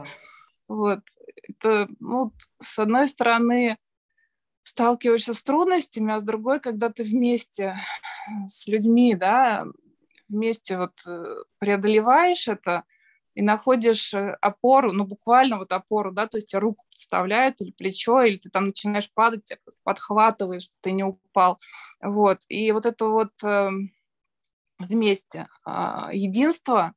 [0.68, 1.00] Вот.
[1.48, 3.78] Это, ну, с одной стороны,
[4.68, 7.78] сталкиваешься с трудностями, а с другой, когда ты вместе
[8.50, 9.66] с людьми, да,
[10.28, 12.84] вместе вот э, преодолеваешь это
[13.34, 18.22] и находишь э, опору, ну, буквально вот опору, да, то есть руку подставляют или плечо,
[18.24, 21.62] или ты там начинаешь падать, тебя подхватываешь, что ты не упал,
[22.02, 23.70] вот, и вот это вот э,
[24.80, 26.94] вместе э, единство,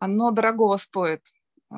[0.00, 1.22] оно дорогого стоит,
[1.70, 1.76] э,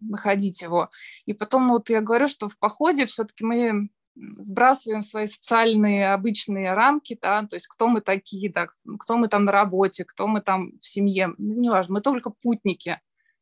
[0.00, 0.90] находить его.
[1.26, 3.90] И потом, вот я говорю, что в походе все-таки мы
[4.38, 8.66] сбрасываем свои социальные обычные рамки, да, то есть кто мы такие, да,
[8.98, 13.00] кто мы там на работе, кто мы там в семье, ну, неважно, мы только путники.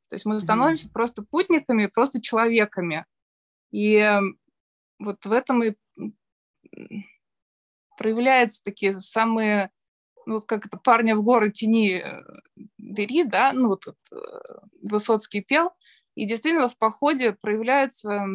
[0.08, 0.92] То есть мы становимся mm-hmm.
[0.92, 3.06] просто путниками, просто человеками.
[3.72, 4.20] И
[4.98, 5.74] вот в этом и
[7.96, 9.70] проявляются такие самые,
[10.26, 12.22] ну, вот как это парня в горы тени э,
[12.78, 15.70] бери, да, ну, вот, вот э, Высоцкий пел,
[16.14, 18.26] и действительно в походе проявляются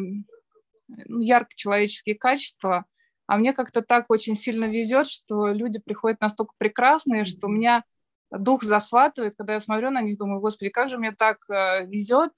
[0.88, 2.86] ну, ярко человеческие качества.
[3.26, 7.84] А мне как-то так очень сильно везет, что люди приходят настолько прекрасные, что у меня
[8.30, 12.32] дух захватывает, когда я смотрю на них, думаю, господи, как же мне так э, везет,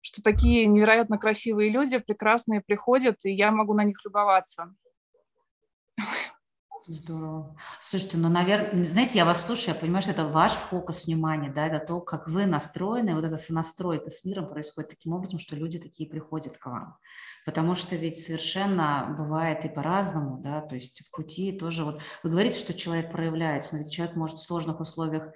[0.00, 4.74] что такие невероятно красивые люди, прекрасные приходят, и я могу на них любоваться.
[6.86, 7.56] Здорово.
[7.80, 11.66] Слушайте, ну, наверное, знаете, я вас слушаю, я понимаю, что это ваш фокус внимания, да,
[11.66, 15.78] это то, как вы настроены, вот эта сонастройка с миром происходит таким образом, что люди
[15.78, 16.98] такие приходят к вам.
[17.46, 22.30] Потому что ведь совершенно бывает и по-разному, да, то есть в пути тоже вот, вы
[22.30, 25.30] говорите, что человек проявляется, но ведь человек может в сложных условиях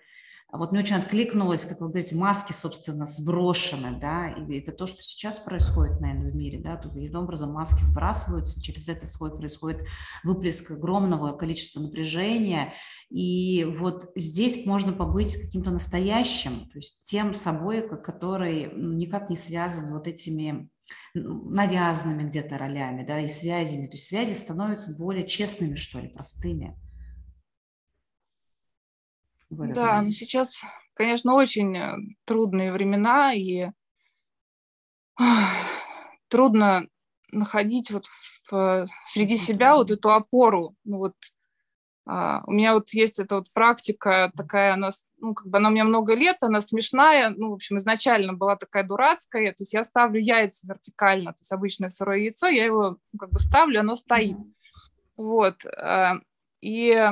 [0.56, 5.02] вот мне очень откликнулось, как вы говорите, маски, собственно, сброшены, да, и это то, что
[5.02, 9.86] сейчас происходит, наверное, в мире, да, тут каким образом маски сбрасываются, через это свой происходит
[10.24, 12.72] выплеск огромного количества напряжения,
[13.10, 19.36] и вот здесь можно побыть каким-то настоящим, то есть тем собой, который ну, никак не
[19.36, 20.70] связан вот этими
[21.12, 26.74] навязанными где-то ролями, да, и связями, то есть связи становятся более честными, что ли, простыми.
[29.50, 30.62] Да, но сейчас,
[30.94, 33.68] конечно, очень э, трудные времена, и
[36.28, 36.86] трудно
[37.32, 38.04] находить вот
[38.50, 40.74] в, среди себя вот эту опору.
[40.84, 41.14] Ну вот
[42.06, 45.72] а, у меня вот есть эта вот практика такая, она ну, как бы она у
[45.72, 49.84] меня много лет, она смешная, ну, в общем, изначально была такая дурацкая, то есть я
[49.84, 53.94] ставлю яйца вертикально, то есть обычное сырое яйцо, я его ну, как бы ставлю, оно
[53.94, 54.36] стоит.
[55.16, 55.64] Вот.
[55.66, 56.14] Э,
[56.62, 57.10] и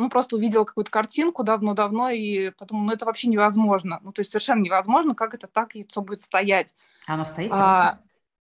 [0.00, 4.00] ну, просто увидела какую-то картинку давно-давно, и подумала, ну, это вообще невозможно.
[4.02, 6.74] Ну, то есть совершенно невозможно, как это так яйцо будет стоять.
[7.06, 7.50] Оно стоит?
[7.52, 8.00] А,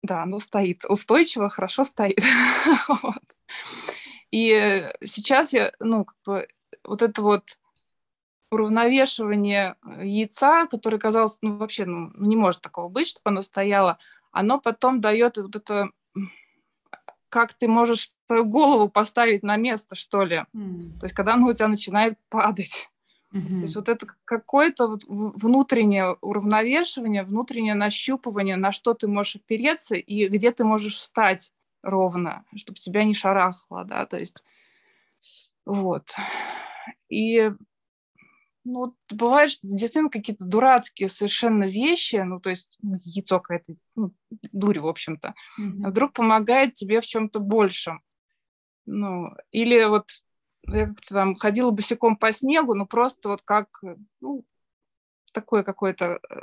[0.02, 0.84] да, оно стоит.
[0.88, 2.22] Устойчиво, хорошо стоит.
[2.88, 3.22] вот.
[4.30, 6.48] И сейчас я, ну, как бы,
[6.84, 7.58] вот это вот
[8.50, 13.98] уравновешивание яйца, которое казалось, ну, вообще, ну, не может такого быть, чтобы оно стояло,
[14.30, 15.90] оно потом дает вот это
[17.32, 20.44] как ты можешь свою голову поставить на место, что ли.
[20.54, 20.98] Mm.
[21.00, 22.90] То есть, когда оно у тебя начинает падать.
[23.34, 23.48] Mm-hmm.
[23.48, 29.94] То есть вот это какое-то вот внутреннее уравновешивание, внутреннее нащупывание, на что ты можешь опереться
[29.94, 31.50] и где ты можешь встать
[31.82, 34.44] ровно, чтобы тебя не шарахало, да, то есть
[35.64, 36.14] вот.
[37.08, 37.50] И
[38.64, 44.12] ну, что действительно какие-то дурацкие совершенно вещи, ну, то есть ну, яйцо какая-то, ну,
[44.52, 45.88] дурь, в общем-то, mm-hmm.
[45.88, 48.02] вдруг помогает тебе в чем-то большем.
[48.86, 50.08] Ну, или вот
[50.66, 53.68] я как-то там ходила босиком по снегу, ну, просто вот как,
[54.20, 54.44] ну,
[55.32, 56.42] такое какое-то э,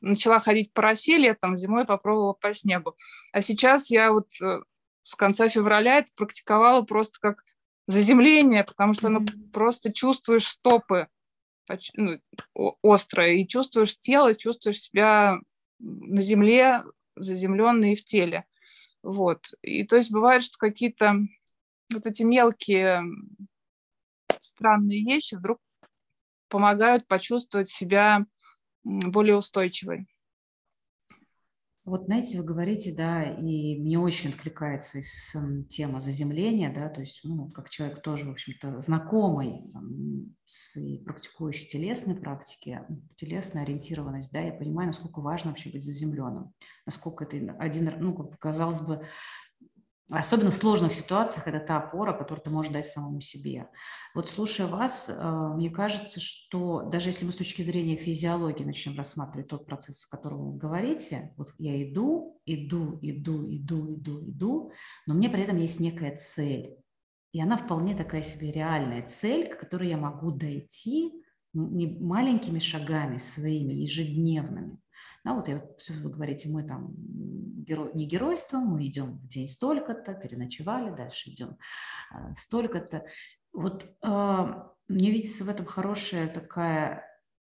[0.00, 2.96] начала ходить по росе летом, зимой попробовала по снегу.
[3.32, 4.60] А сейчас я вот э,
[5.04, 7.44] с конца февраля это практиковала просто как
[7.86, 9.28] заземление, потому что mm-hmm.
[9.34, 11.08] ну, просто чувствуешь стопы
[11.94, 12.20] ну,
[12.82, 15.38] острые, и чувствуешь тело, чувствуешь себя
[15.78, 16.84] на земле,
[17.16, 18.44] заземленные в теле.
[19.02, 19.46] Вот.
[19.62, 21.16] И то есть бывает, что какие-то
[21.92, 23.04] вот эти мелкие
[24.42, 25.60] странные вещи вдруг
[26.48, 28.24] помогают почувствовать себя
[28.84, 30.06] более устойчивой.
[31.86, 35.00] Вот, знаете, вы говорите, да, и мне очень откликается
[35.68, 41.68] тема заземления, да, то есть, ну, как человек тоже, в общем-то, знакомый там, с практикующей
[41.68, 42.80] телесной практики,
[43.14, 46.52] телесная ориентированность, да, я понимаю, насколько важно вообще быть заземленным,
[46.86, 49.06] насколько это один, ну, как казалось бы,
[50.08, 53.68] Особенно в сложных ситуациях это та опора, которую ты можешь дать самому себе.
[54.14, 58.96] Вот слушая вас, э, мне кажется, что даже если мы с точки зрения физиологии начнем
[58.96, 64.72] рассматривать тот процесс, о котором вы говорите, вот я иду, иду, иду, иду, иду, иду,
[65.06, 66.76] но мне при этом есть некая цель.
[67.32, 71.12] И она вполне такая себе реальная цель, к которой я могу дойти
[71.52, 74.78] маленькими шагами своими, ежедневными,
[75.26, 77.90] да, вот я, вы говорите, мы там геро...
[77.94, 81.58] не геройством, мы идем в день столько-то, переночевали, дальше идем
[82.12, 83.04] а, столько-то.
[83.52, 84.54] Вот э,
[84.86, 87.04] мне видится в этом хорошая такая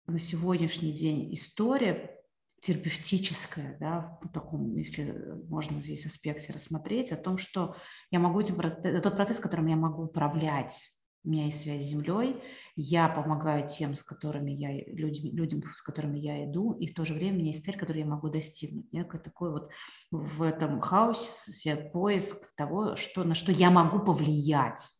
[0.05, 2.15] на сегодняшний день история
[2.61, 5.11] терапевтическая, да, в таком, если
[5.49, 7.75] можно здесь аспекте рассмотреть, о том, что
[8.11, 10.91] я могу этим, тот процесс, которым я могу управлять,
[11.23, 12.41] у меня есть связь с землей,
[12.75, 17.05] я помогаю тем, с которыми я, людям, людям, с которыми я иду, и в то
[17.05, 18.91] же время у меня есть цель, которую я могу достигнуть.
[18.91, 19.69] Некий такой вот
[20.11, 24.93] в этом хаосе поиск того, что, на что я могу повлиять.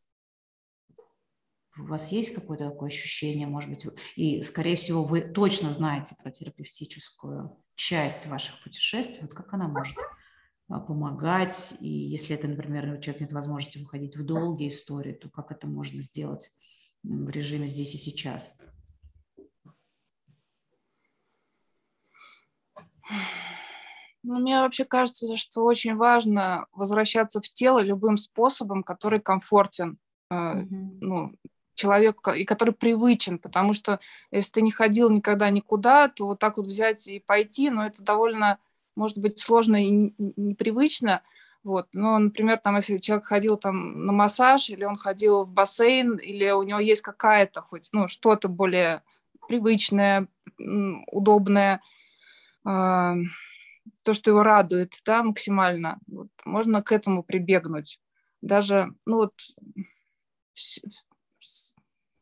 [1.78, 6.30] У вас есть какое-то такое ощущение, может быть, и, скорее всего, вы точно знаете про
[6.30, 9.96] терапевтическую часть ваших путешествий, вот как она может
[10.68, 11.76] помогать.
[11.80, 15.68] И если это, например, у человека нет возможности выходить в долгие истории, то как это
[15.68, 16.50] можно сделать
[17.04, 18.58] в режиме здесь и сейчас?
[24.24, 29.98] Ну, мне вообще кажется, что очень важно возвращаться в тело любым способом, который комфортен
[30.32, 30.98] mm-hmm.
[31.02, 31.36] ну,
[31.74, 34.00] человеку и который привычен, потому что
[34.32, 38.02] если ты не ходил никогда никуда, то вот так вот взять и пойти, ну, это
[38.02, 38.60] довольно
[38.96, 41.22] может быть сложно и непривычно,
[41.64, 41.88] вот.
[41.94, 46.50] Но, например, там, если человек ходил там на массаж, или он ходил в бассейн, или
[46.52, 49.02] у него есть какая-то хоть, ну, что-то более
[49.48, 50.28] привычное,
[51.12, 51.82] удобное,
[52.66, 53.16] э,
[54.04, 58.00] то, что его радует, да, максимально, вот, можно к этому прибегнуть.
[58.42, 59.34] Даже, ну, вот,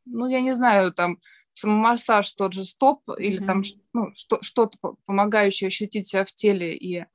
[0.05, 1.17] ну, я не знаю, там,
[1.54, 3.46] самомассаж тот же стоп или mm-hmm.
[3.46, 3.62] там
[3.94, 7.06] ну, что, что-то помогающее ощутить себя в теле и э,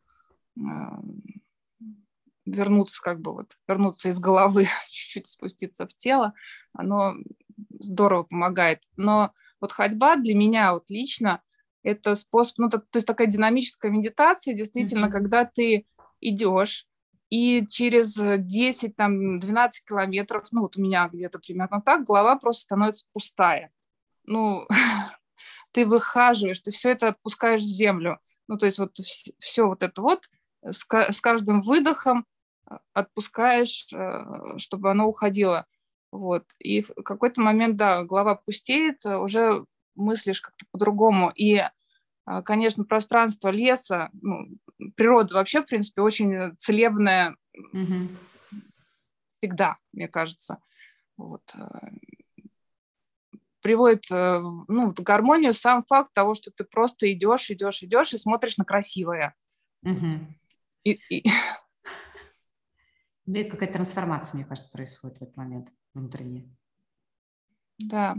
[2.44, 6.35] вернуться как бы вот вернуться из головы чуть-чуть спуститься в тело
[6.72, 7.14] оно
[7.70, 11.42] здорово помогает но вот ходьба для меня вот лично
[11.83, 15.12] это способ ну то, то есть такая динамическая медитация действительно mm-hmm.
[15.12, 15.87] когда ты
[16.20, 16.87] идешь
[17.29, 22.62] и через 10, там, 12 километров, ну вот у меня где-то примерно так, голова просто
[22.62, 23.72] становится пустая
[24.26, 24.66] ну,
[25.72, 28.18] ты выхаживаешь, ты все это отпускаешь в землю.
[28.48, 28.96] Ну, то есть вот
[29.38, 30.24] все вот это вот
[30.62, 32.26] с, с каждым выдохом
[32.70, 35.66] э, отпускаешь, э, чтобы оно уходило.
[36.12, 36.44] Вот.
[36.58, 39.64] И в какой-то момент, да, голова пустеет, уже
[39.96, 41.32] мыслишь как-то по-другому.
[41.34, 41.62] И,
[42.24, 44.46] а, конечно, пространство леса, ну,
[44.94, 47.36] природа вообще, в принципе, очень целебная
[47.72, 48.08] угу.
[49.38, 50.58] всегда, мне кажется.
[51.16, 51.42] Вот.
[53.66, 58.18] Приводит э, ну, в гармонию сам факт того, что ты просто идешь, идешь, идешь и
[58.18, 59.35] смотришь на красивое.
[59.83, 60.07] Угу.
[60.85, 61.29] И, и...
[63.26, 66.48] Какая-то трансформация, мне кажется, происходит в этот момент внутренняя.
[67.79, 68.14] Да.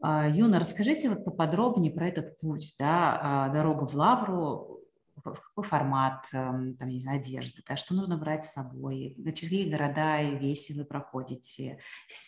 [0.00, 4.75] А, Юна, расскажите вот поподробнее про этот путь, да, а, дорога в Лавру,
[5.22, 10.20] какой формат, эм, там, не знаю, одежды, да, что нужно брать с собой, какие города
[10.20, 11.78] и веси вы проходите,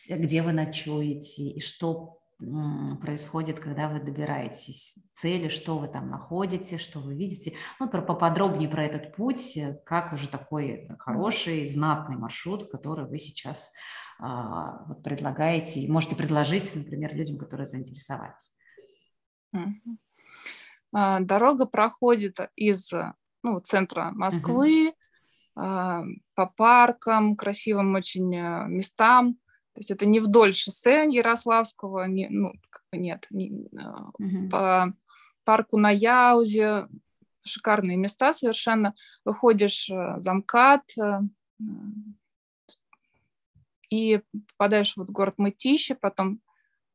[0.09, 2.19] где вы ночуете и что
[3.01, 7.55] происходит, когда вы добираетесь цели, что вы там находите, что вы видите.
[7.81, 13.19] Ну, про, поподробнее про этот путь, э, как уже такой хороший, знатный маршрут, который вы
[13.19, 13.73] сейчас
[14.21, 18.53] а, вот предлагаете, можете предложить, например, людям, которые заинтересовались.
[19.53, 19.59] А,
[20.93, 22.91] дорога проходит из
[23.43, 24.95] ну, центра Москвы
[25.57, 26.05] uh-huh.
[26.35, 29.39] по паркам, красивым очень э, местам,
[29.79, 32.53] то есть это не вдоль шоссе Ярославского, не, ну,
[32.91, 33.69] нет, не,
[34.19, 34.49] угу.
[34.51, 34.93] по
[35.45, 36.89] парку на Яузе,
[37.45, 38.97] шикарные места совершенно.
[39.25, 41.21] Выходишь э, за МКАД э,
[43.89, 46.41] и попадаешь вот в город Мытищи, потом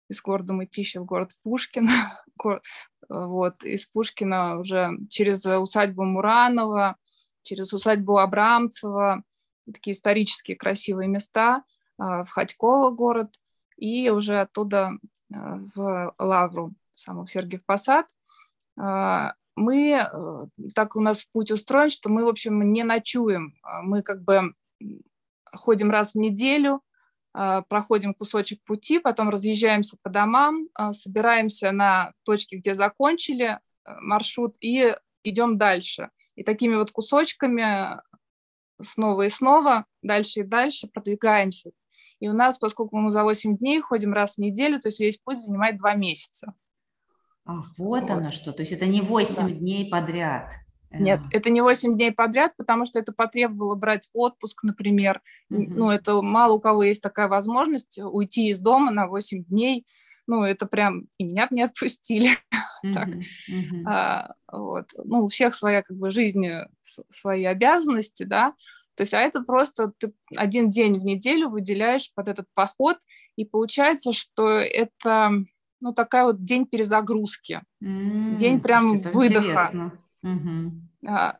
[0.09, 1.87] из города Мытищи в город Пушкин,
[3.09, 6.95] вот, из Пушкина уже через усадьбу Муранова,
[7.43, 9.23] через усадьбу Абрамцева,
[9.71, 11.63] такие исторические красивые места.
[11.97, 13.35] А, в Ходьково город
[13.77, 14.91] и уже оттуда
[15.33, 18.07] а, в Лавру, саму Сергиев Посад.
[18.79, 20.09] А, мы,
[20.73, 23.53] так у нас путь устроен, что мы, в общем, не ночуем.
[23.83, 24.55] Мы как бы
[25.51, 26.81] ходим раз в неделю,
[27.33, 33.59] проходим кусочек пути, потом разъезжаемся по домам, собираемся на точке, где закончили э,
[34.01, 36.09] маршрут, и идем дальше.
[36.35, 37.99] И такими вот кусочками
[38.81, 41.71] снова и снова, дальше и дальше продвигаемся.
[42.19, 45.17] И у нас, поскольку мы за 8 дней ходим раз в неделю, то есть весь
[45.17, 46.53] путь занимает 2 месяца.
[47.45, 48.09] Ах, вот, вот.
[48.09, 48.53] оно что.
[48.53, 49.49] То есть это не 8 да.
[49.49, 50.51] дней подряд.
[50.99, 55.21] Нет, это не 8 дней подряд, потому что это потребовало брать отпуск, например.
[55.49, 55.65] Угу.
[55.69, 59.85] Ну, это мало у кого есть такая возможность уйти из дома на 8 дней.
[60.27, 62.31] Ну, это прям и меня бы не отпустили.
[62.93, 63.09] так.
[63.85, 64.85] А, вот.
[65.03, 66.45] Ну, у всех своя как бы жизнь,
[67.09, 68.53] свои обязанности, да.
[68.95, 72.97] То есть, а это просто ты один день в неделю выделяешь под этот поход,
[73.35, 75.31] и получается, что это
[75.79, 79.91] ну такая вот день перезагрузки, mm, день прям выдоха.
[80.23, 80.71] Угу.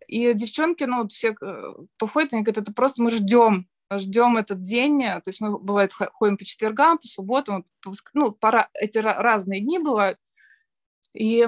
[0.08, 4.63] И девчонки, ну все, э, кто ходит, они говорят, это просто мы ждем, ждем этот
[4.63, 5.00] день.
[5.02, 7.65] То есть мы бывает ходим по четвергам, по субботам,
[8.13, 10.19] ну пора, эти разные дни бывают.
[11.15, 11.48] И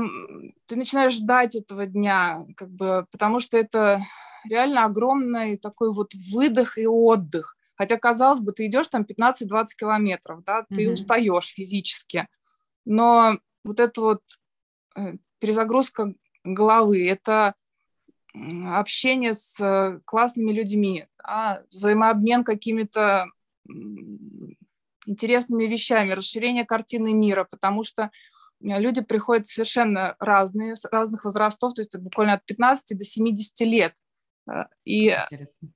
[0.68, 4.02] ты начинаешь ждать этого дня, как бы, потому что это
[4.48, 7.58] реально огромный такой вот выдох и отдых.
[7.76, 10.92] Хотя, казалось бы, ты идешь там 15-20 километров, да, ты mm-hmm.
[10.92, 12.28] устаешь физически.
[12.86, 14.22] Но вот эта вот
[14.96, 16.14] э, перезагрузка
[16.46, 17.56] головы, это
[18.66, 23.28] общение с э, классными людьми, да, взаимообмен какими-то
[25.06, 28.12] интересными вещами, расширение картины мира, потому что
[28.60, 33.96] люди приходят совершенно разные, разных возрастов, то есть буквально от 15 до 70 лет.
[34.50, 35.70] Э, и интересно.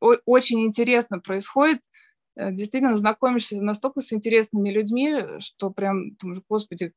[0.00, 1.82] очень интересно происходит.
[2.36, 6.92] Э, действительно, знакомишься настолько с интересными людьми, что прям, думаешь, господи,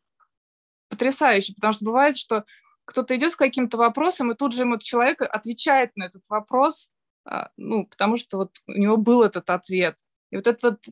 [0.89, 1.53] потрясающе.
[1.55, 2.45] Потому что бывает, что
[2.85, 6.91] кто-то идет с каким-то вопросом, и тут же ему человек отвечает на этот вопрос,
[7.25, 9.97] а, ну, потому что вот у него был этот ответ.
[10.31, 10.83] И вот этот,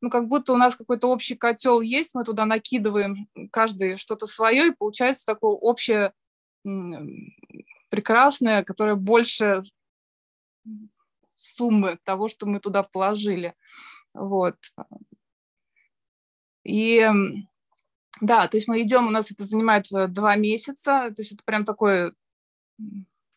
[0.00, 4.68] ну, как будто у нас какой-то общий котел есть, мы туда накидываем каждый что-то свое,
[4.68, 6.12] и получается такое общее
[7.88, 9.62] прекрасное, которое больше
[11.36, 13.54] суммы того, что мы туда положили.
[14.12, 14.56] Вот.
[16.64, 17.10] И
[18.20, 21.42] да, то есть мы идем, у нас это занимает э, два месяца, то есть это
[21.44, 22.12] прям такое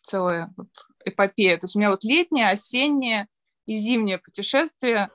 [0.02, 0.70] целая вот
[1.06, 1.58] эпопея.
[1.58, 3.28] То есть у меня вот летнее, осеннее
[3.66, 5.10] и зимнее путешествие.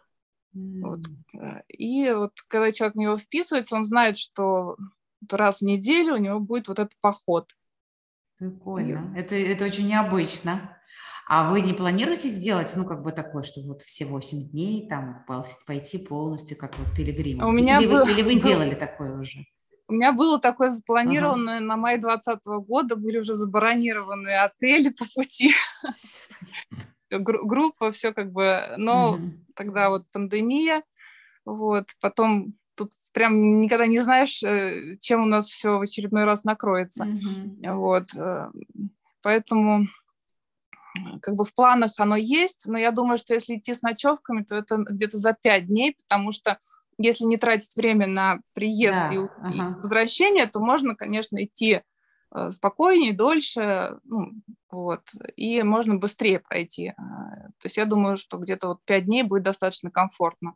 [0.55, 0.81] Mm.
[0.83, 1.01] Вот.
[1.69, 4.77] И вот когда человек в него вписывается, он знает, что
[5.31, 7.51] раз в неделю у него будет вот этот поход.
[8.39, 9.15] Прикольно.
[9.17, 10.75] Это, это очень необычно.
[11.31, 15.27] А вы не планируете сделать, ну, как бы такое, что вот все 8 дней там
[15.67, 17.45] пойти полностью, как вот пилигрим?
[17.47, 19.45] У меня или, был, вы, или вы делали такое уже?
[19.89, 21.65] У меня было такое запланировано ага.
[21.65, 25.51] на май 2020 года, были уже забронированы отели по пути.
[27.11, 29.19] группа, все как бы, но
[29.55, 30.83] тогда вот пандемия,
[31.45, 36.45] вот, потом тут прям никогда не знаешь, э, чем у нас все в очередной раз
[36.45, 37.09] накроется,
[37.65, 38.51] вот, э,
[39.23, 39.87] поэтому
[41.23, 44.57] как бы в планах оно есть, но я думаю, что если идти с ночевками, то
[44.57, 46.59] это где-то за пять дней, потому что
[46.99, 49.53] если не тратить время на приезд да, и, ага.
[49.55, 51.83] и возвращение, то можно, конечно, идти
[52.35, 54.33] э, спокойнее, дольше, ну,
[54.71, 55.03] вот,
[55.37, 56.89] и можно быстрее пройти.
[56.97, 60.55] А, то есть я думаю, что где-то вот пять дней будет достаточно комфортно.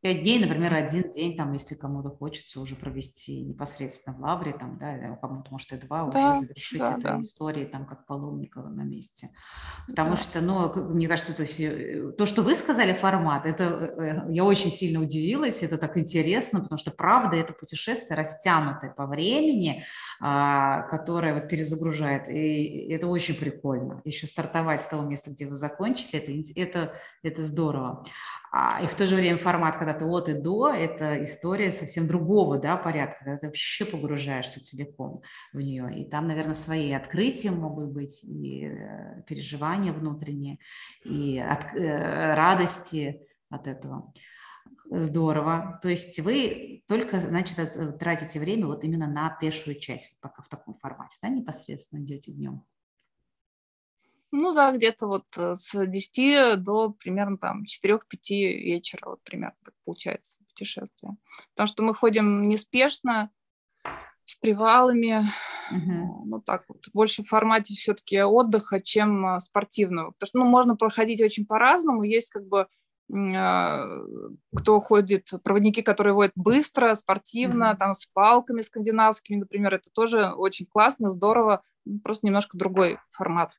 [0.00, 4.78] Пять дней, например, один день, там, если кому-то хочется уже провести непосредственно в Лавре, там,
[4.78, 7.20] да, кому-то, может, и два, да, уже завершить да, этой да.
[7.20, 9.30] истории, там, как Паломникова на месте.
[9.88, 10.16] Потому да.
[10.16, 14.44] что, ну, мне кажется, то, есть, э, то, что вы сказали, формат, это э, я
[14.44, 19.82] очень сильно удивилась, это так интересно, потому что, правда, это путешествие растянутое по времени,
[20.20, 24.00] а, которое вот перезагружает, и это очень прикольно.
[24.04, 28.04] Еще стартовать с того места, где вы закончили, это, это, это здорово.
[28.50, 32.06] А, и в то же время формат, когда ты от и до, это история совсем
[32.06, 35.22] другого да, порядка, когда ты вообще погружаешься целиком
[35.52, 35.92] в нее.
[35.98, 40.58] И там, наверное, свои открытия могут быть, и э, переживания внутренние,
[41.04, 43.20] и от, э, радости
[43.50, 44.12] от этого.
[44.90, 45.78] Здорово.
[45.82, 50.48] То есть вы только, значит, э, тратите время вот именно на пешую часть, пока в
[50.48, 52.64] таком формате, да, непосредственно идете днем?
[54.30, 57.98] Ну да, где-то вот э, с 10 до примерно там 4-5
[58.28, 61.16] вечера, вот примерно так получается путешествие.
[61.54, 63.30] Потому что мы ходим неспешно,
[64.28, 65.26] с привалами,
[65.70, 66.24] угу.
[66.26, 70.10] ну так вот, больше в формате все-таки отдыха, чем а, спортивного.
[70.10, 72.66] Потому что, ну, можно проходить очень по-разному, есть как бы
[73.10, 73.86] а,
[74.54, 80.30] кто ходит, проводники, которые водят быстро, спортивно, mm там с палками скандинавскими, например, это тоже
[80.32, 81.62] очень классно, здорово,
[82.04, 83.52] просто немножко другой формат.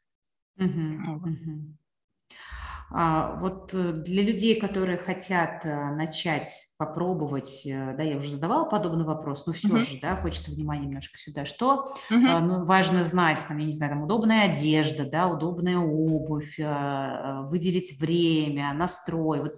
[2.91, 8.65] А, вот э, для людей, которые хотят э, начать попробовать, э, да, я уже задавала
[8.65, 9.79] подобный вопрос, но все Мгм.
[9.79, 11.45] же, да, хочется внимания немножко сюда.
[11.45, 12.27] Что Мгм.
[12.27, 17.43] а, ну, важно знать, там, я не знаю, там удобная одежда, да, удобная обувь, а,
[17.43, 19.41] выделить время, настрой.
[19.41, 19.51] Вот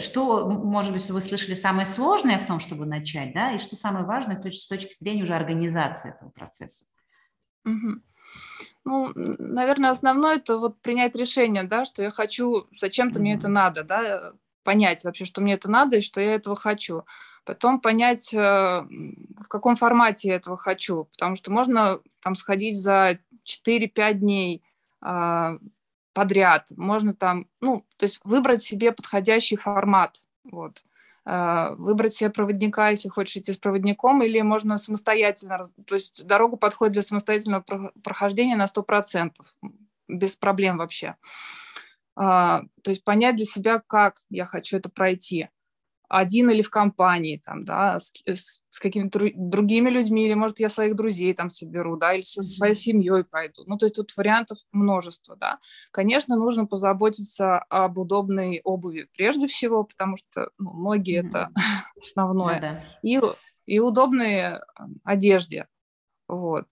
[0.00, 4.04] что, может быть, вы слышали самое сложное в том, чтобы начать, да, и что самое
[4.04, 6.84] важное с точки зрения уже организации этого процесса?
[7.64, 8.02] Мгм.
[8.86, 13.82] Ну, наверное, основное это вот принять решение, да, что я хочу, зачем-то мне это надо,
[13.82, 14.32] да,
[14.62, 17.02] понять вообще, что мне это надо и что я этого хочу.
[17.44, 23.18] Потом понять, э, в каком формате я этого хочу, потому что можно там сходить за
[23.42, 24.62] 4-5 дней
[25.00, 25.58] а,
[26.12, 30.84] подряд, можно там, ну, то есть выбрать себе подходящий формат, вот.
[31.28, 36.56] А, выбрать себе проводника, если хочешь идти с проводником, или можно самостоятельно, то есть дорога
[36.56, 37.64] подходит для самостоятельного
[38.04, 39.44] прохождения на 100%,
[40.08, 41.16] без проблем вообще.
[42.16, 45.48] А, то есть понять для себя, как я хочу это пройти
[46.08, 50.68] один или в компании, там, да, с, с, с какими-то другими людьми, или, может, я
[50.68, 53.64] своих друзей там соберу, да, или со своей семьей пойду.
[53.66, 55.58] Ну, то есть тут вариантов множество, да.
[55.90, 61.28] Конечно, нужно позаботиться об удобной обуви прежде всего, потому что ну, ноги mm-hmm.
[61.28, 61.50] это
[62.00, 62.60] основное.
[62.60, 62.82] Да-да.
[63.02, 63.20] И,
[63.66, 64.60] и удобной
[65.04, 65.66] одежде,
[66.28, 66.68] вот.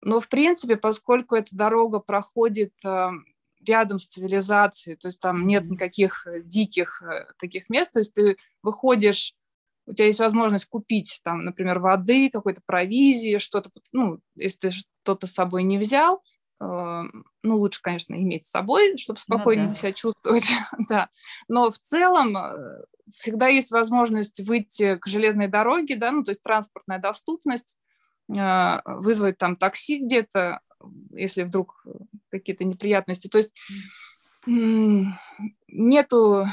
[0.00, 2.74] Но, в принципе, поскольку эта дорога проходит
[3.66, 8.14] рядом с цивилизацией, то есть там нет никаких э, диких э, таких мест, то есть
[8.14, 9.34] ты выходишь,
[9.86, 15.26] у тебя есть возможность купить там, например, воды, какой-то провизии, что-то, ну, если ты что-то
[15.26, 16.22] с собой не взял,
[16.60, 17.02] э,
[17.42, 19.78] ну, лучше, конечно, иметь с собой, чтобы спокойнее ну, да.
[19.78, 20.50] себя чувствовать,
[20.88, 21.08] да.
[21.48, 22.36] Но в целом
[23.12, 27.78] всегда есть возможность выйти к железной дороге, да, ну, то есть транспортная доступность,
[28.26, 30.60] вызвать там такси где-то,
[31.10, 31.84] если вдруг
[32.30, 33.28] какие-то неприятности.
[33.28, 33.54] То есть
[35.68, 36.46] нету,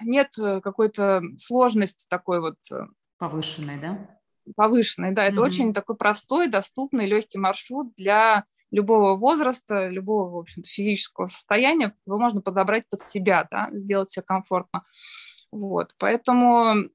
[0.00, 2.56] нет какой-то сложности такой вот.
[2.72, 2.86] Э,
[3.18, 4.18] повышенной, да?
[4.56, 5.24] Повышенной, да.
[5.24, 5.44] Это mm-hmm.
[5.44, 11.96] очень такой простой, доступный, легкий маршрут для любого возраста, любого, в общем-то, физического состояния.
[12.06, 14.84] Его можно подобрать под себя, да, сделать себе комфортно.
[15.50, 16.90] Вот, поэтому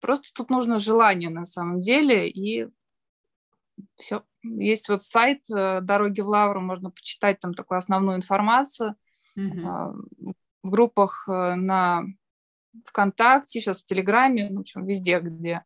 [0.00, 2.68] просто тут нужно желание на самом деле и
[3.96, 4.24] все.
[4.42, 8.94] Есть вот сайт э, «Дороги в Лавру», можно почитать там такую основную информацию.
[9.38, 10.34] Mm-hmm.
[10.62, 12.04] В группах э, на
[12.84, 15.64] ВКонтакте, сейчас в Телеграме, ну, в общем, везде, где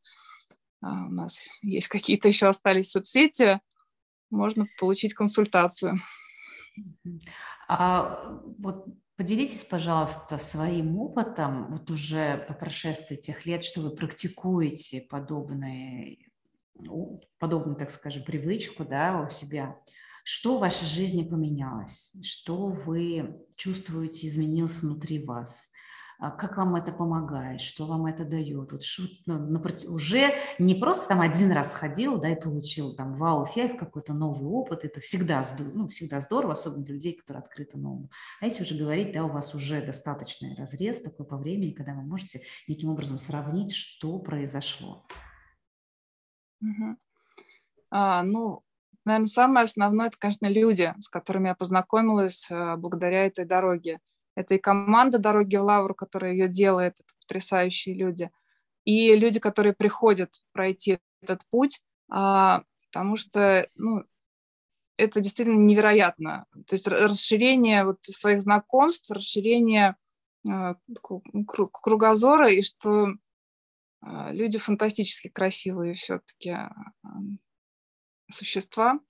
[0.81, 3.61] а, у нас есть какие-то еще остались соцсети,
[4.31, 6.01] можно получить консультацию.
[7.69, 15.07] А, вот поделитесь, пожалуйста, своим опытом, вот уже по прошествии тех лет, что вы практикуете
[15.09, 16.19] подобные
[17.39, 19.77] подобную, так скажем, привычку да, у себя.
[20.25, 22.13] Что в вашей жизни поменялось?
[22.23, 25.71] Что вы чувствуете изменилось внутри вас?
[26.19, 28.73] А как вам это помогает, что вам это дает.
[28.73, 33.79] Вот что, ну, уже не просто там один раз сходил, да, и получил там вау-эффект,
[33.79, 35.43] какой-то новый опыт, это всегда,
[35.75, 38.11] ну, всегда здорово, особенно для людей, которые открыты новому.
[38.41, 42.03] А если уже говорить, да, у вас уже достаточный разрез такой по времени, когда вы
[42.03, 45.05] можете неким образом сравнить, что произошло.
[46.61, 46.97] Угу.
[47.91, 48.63] А, ну,
[49.05, 54.01] наверное, самое основное, это, конечно, люди, с которыми я познакомилась а, благодаря этой дороге.
[54.37, 58.31] Это и команда «Дороги в Лавру», которая ее делает, это потрясающие люди,
[58.85, 64.05] и люди, которые приходят пройти этот путь, а, потому что ну,
[64.97, 66.47] это действительно невероятно.
[66.67, 69.97] То есть расширение вот своих знакомств, расширение
[70.49, 73.15] а, кругозора, и что
[74.31, 76.57] люди фантастически красивые все-таки
[78.31, 79.01] существа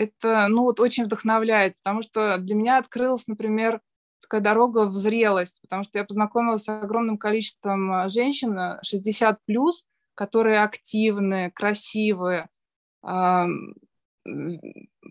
[0.00, 3.80] это, ну, вот очень вдохновляет, потому что для меня открылась, например,
[4.20, 9.84] такая дорога в зрелость, потому что я познакомилась с огромным количеством а, женщин 60 плюс,
[10.14, 12.48] которые активные, красивые,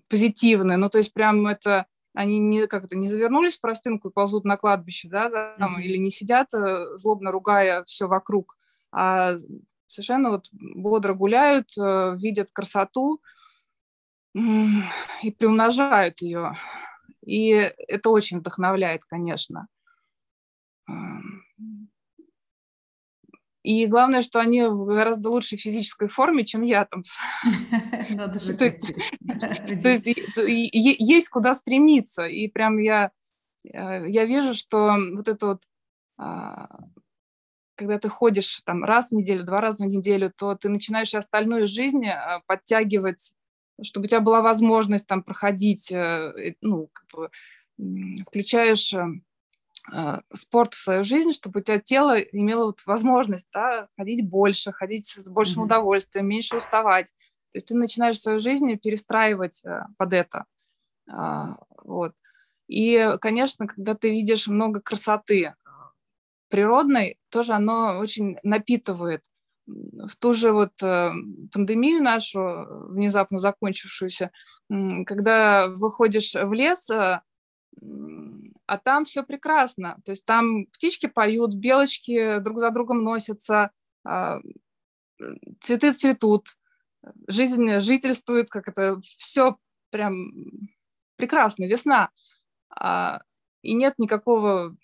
[0.07, 0.77] позитивные.
[0.77, 4.45] Ну, то есть прям это они не как то не завернулись в простынку и ползут
[4.45, 5.83] на кладбище, да, там, mm-hmm.
[5.83, 8.57] или не сидят э, злобно ругая все вокруг,
[8.91, 9.35] а
[9.87, 13.21] совершенно вот бодро гуляют, э, видят красоту,
[14.35, 16.53] и приумножают ее.
[17.25, 19.67] И это очень вдохновляет, конечно.
[23.69, 27.03] И главное, что они в гораздо лучшей физической форме, чем я там.
[29.83, 32.25] То есть есть куда стремиться.
[32.25, 33.11] И прям я,
[33.63, 35.61] э, я вижу, что вот это вот
[36.17, 36.79] а,
[37.75, 41.67] когда ты ходишь там раз в неделю, два раза в неделю, то ты начинаешь остальную
[41.67, 43.35] жизнь э, подтягивать
[43.81, 47.29] чтобы у тебя была возможность там проходить, э, ну, как бы,
[48.27, 49.07] включаешь э, а,
[50.33, 55.07] спорт в свою жизнь, чтобы у тебя тело имело вот возможность да, ходить больше, ходить
[55.07, 55.65] с большим mm-hmm.
[55.65, 57.07] удовольствием, меньше уставать.
[57.51, 60.45] То есть ты начинаешь свою жизнь перестраивать э, под это.
[61.09, 62.13] А, вот.
[62.67, 65.55] И, конечно, когда ты видишь много красоты
[66.49, 69.23] природной, тоже оно очень напитывает
[69.65, 71.11] в ту же вот э,
[71.51, 74.31] пандемию нашу, внезапно закончившуюся,
[75.05, 77.21] когда выходишь в лес, э,
[78.69, 79.97] а там все прекрасно.
[80.05, 83.71] То есть там птички поют, белочки друг за другом носятся,
[84.05, 84.41] а,
[85.59, 86.49] цветы цветут,
[87.27, 89.57] жизнь жительствует, как это все
[89.89, 90.31] прям
[91.15, 92.11] прекрасно, весна.
[92.69, 93.21] А,
[93.63, 94.77] и нет никакого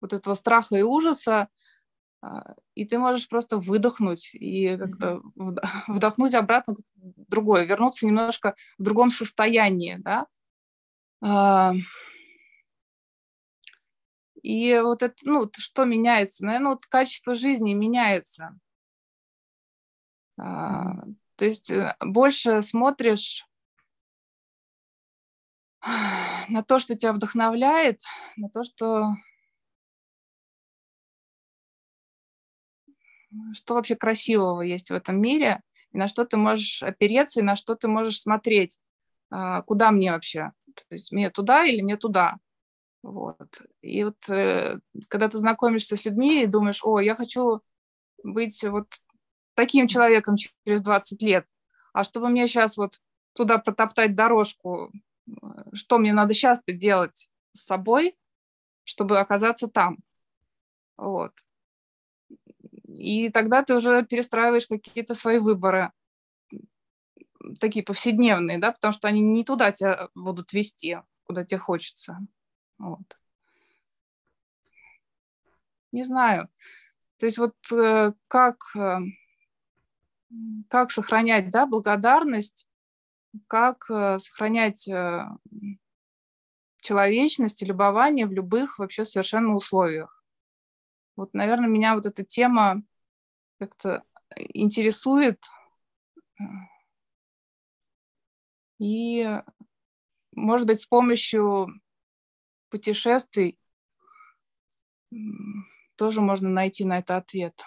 [0.00, 1.48] вот этого страха и ужаса,
[2.20, 5.22] а, и ты можешь просто выдохнуть и как-то
[5.86, 10.26] вдохнуть обратно другое, вернуться немножко в другом состоянии, да.
[11.20, 11.72] А,
[14.42, 16.44] и вот это, ну, что меняется?
[16.44, 18.58] Наверное, вот качество жизни меняется.
[20.38, 21.02] А,
[21.36, 23.44] то есть э, больше смотришь
[26.48, 28.00] на то, что тебя вдохновляет,
[28.36, 29.14] на то, что
[33.52, 35.62] что вообще красивого есть в этом мире,
[35.92, 38.80] и на что ты можешь опереться, и на что ты можешь смотреть,
[39.30, 40.52] а, куда мне вообще,
[40.88, 42.36] то есть мне туда или мне туда.
[43.02, 43.62] Вот.
[43.80, 47.60] И вот э, когда ты знакомишься с людьми и думаешь, о, я хочу
[48.22, 48.88] быть вот
[49.54, 51.46] таким человеком через 20 лет,
[51.92, 53.00] а чтобы мне сейчас вот
[53.34, 54.92] туда протоптать дорожку,
[55.72, 58.16] что мне надо сейчас делать с собой,
[58.84, 59.98] чтобы оказаться там.
[60.96, 61.32] Вот.
[62.88, 65.92] И тогда ты уже перестраиваешь какие-то свои выборы,
[67.60, 72.18] такие повседневные, да, потому что они не туда тебя будут вести, куда тебе хочется.
[72.78, 73.18] Вот.
[75.92, 76.48] Не знаю.
[77.18, 78.98] То есть вот э, как, э,
[80.68, 82.66] как сохранять да, благодарность,
[83.46, 84.88] как э, сохранять
[86.80, 90.22] человечность и любование в любых вообще совершенно условиях.
[91.16, 92.82] Вот, наверное, меня вот эта тема
[93.58, 94.04] как-то
[94.36, 95.42] интересует.
[98.78, 99.26] И,
[100.32, 101.68] может быть, с помощью
[102.70, 103.58] путешествий
[105.96, 107.60] тоже можно найти на это ответ.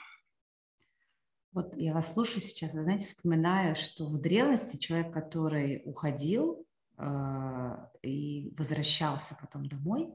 [1.53, 6.65] Вот я вас слушаю сейчас, вы знаете, вспоминаю, что в древности человек, который уходил
[6.97, 10.13] э, и возвращался потом домой,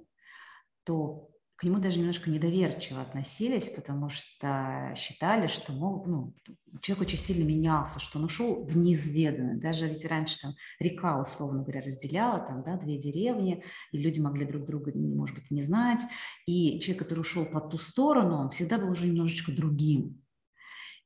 [0.85, 6.35] то к нему даже немножко недоверчиво относились, потому что считали, что мол, ну,
[6.83, 9.59] человек очень сильно менялся, что он ушел в неизведанное.
[9.59, 14.45] Даже ведь раньше там река, условно говоря, разделяла там, да, две деревни, и люди могли
[14.45, 16.03] друг друга, может быть, не знать.
[16.47, 20.23] И человек, который ушел по ту сторону, он всегда был уже немножечко другим.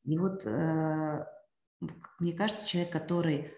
[0.05, 1.27] И вот э,
[2.19, 3.53] мне кажется, человек, который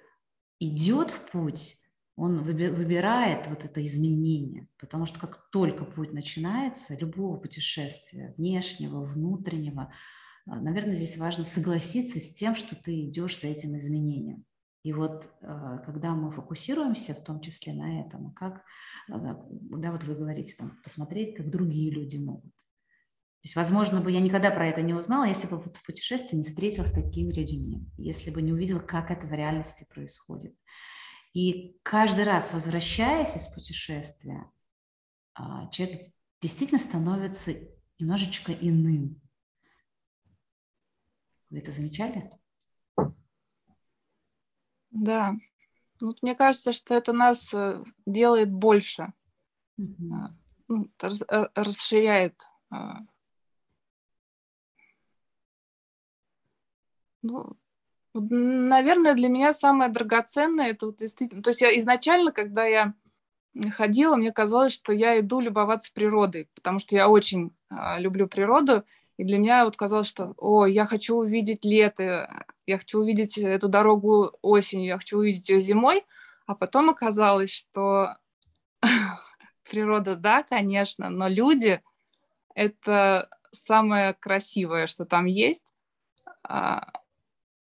[0.58, 1.81] идет в путь,
[2.16, 9.92] он выбирает вот это изменение, потому что как только путь начинается, любого путешествия, внешнего, внутреннего,
[10.46, 14.44] а, наверное, здесь важно согласиться с тем, что ты идешь за этим изменением.
[14.82, 18.62] И вот а, когда мы фокусируемся в том числе на этом, как,
[19.08, 22.52] а, да, вот вы говорите, там, посмотреть, как другие люди могут.
[23.42, 26.44] То есть, возможно, бы я никогда про это не узнала, если бы в путешествии не
[26.44, 30.54] встретилась с такими людьми, если бы не увидела, как это в реальности происходит.
[31.32, 34.50] И каждый раз, возвращаясь из путешествия,
[35.34, 37.54] а, человек действительно становится
[37.98, 39.20] немножечко иным.
[41.48, 42.30] Вы это замечали?
[44.90, 45.34] Да.
[46.00, 49.12] Вот мне кажется, что это нас э, делает больше,
[49.78, 50.90] угу.
[51.54, 53.00] расширяет а.
[57.22, 57.56] ну,
[58.14, 61.42] Наверное, для меня самое драгоценное это вот действительно.
[61.42, 62.94] То есть я изначально, когда я
[63.70, 68.84] ходила, мне казалось, что я иду любоваться природой, потому что я очень а, люблю природу,
[69.18, 73.68] и для меня вот казалось, что, о, я хочу увидеть лето, я хочу увидеть эту
[73.68, 76.04] дорогу осенью, я хочу увидеть ее зимой,
[76.46, 78.16] а потом оказалось, что
[79.70, 81.82] природа, да, конечно, но люди—
[82.54, 85.64] это самое красивое, что там есть.
[86.42, 86.90] А,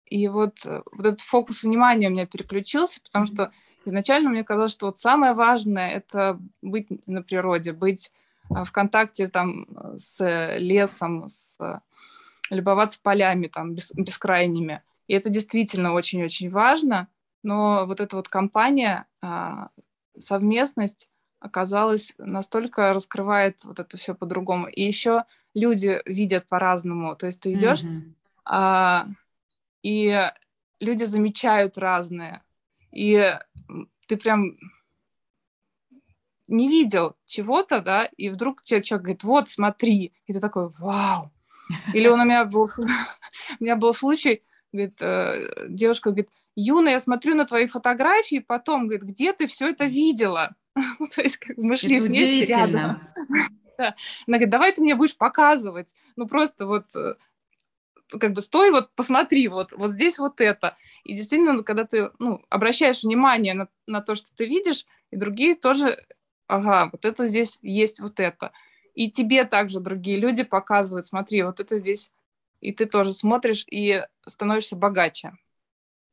[0.06, 3.50] и вот, э, вот этот фокус внимания у меня переключился, потому что
[3.84, 8.12] изначально мне казалось, что вот самое важное— это быть на природе, быть
[8.50, 10.24] а, в контакте там с
[10.58, 11.58] лесом, с,
[12.50, 14.82] любоваться полями там бес, бескрайними.
[15.08, 17.08] И это действительно очень-очень важно,
[17.42, 19.68] но вот эта вот компания, а,
[20.18, 24.68] совместность оказалась настолько раскрывает вот это все по-другому.
[24.68, 27.14] И еще люди видят по-разному.
[27.14, 28.12] То есть ты идешь, mm-hmm.
[28.46, 29.06] а,
[29.86, 30.32] и
[30.80, 32.42] люди замечают разное.
[32.90, 33.38] И
[34.08, 34.58] ты прям
[36.48, 41.30] не видел чего-то, да, и вдруг тебе человек говорит, вот, смотри, и ты такой, вау.
[41.94, 42.66] Или он у меня был,
[43.60, 48.88] у меня был случай, говорит, э, девушка говорит, Юна, я смотрю на твои фотографии, потом,
[48.88, 50.56] говорит, где ты все это видела?
[50.98, 53.00] Ну, то есть, как мы шли это вместе рядом.
[53.78, 53.94] Да.
[54.26, 55.94] Она говорит, давай ты мне будешь показывать.
[56.16, 57.14] Ну, просто вот э,
[58.08, 60.76] как бы стой, вот посмотри, вот, вот здесь вот это.
[61.04, 65.16] И действительно, ну, когда ты ну, обращаешь внимание на, на то, что ты видишь, и
[65.16, 66.04] другие тоже,
[66.46, 68.52] ага, вот это здесь есть вот это.
[68.94, 72.12] И тебе также другие люди показывают, смотри, вот это здесь,
[72.60, 75.36] и ты тоже смотришь и становишься богаче.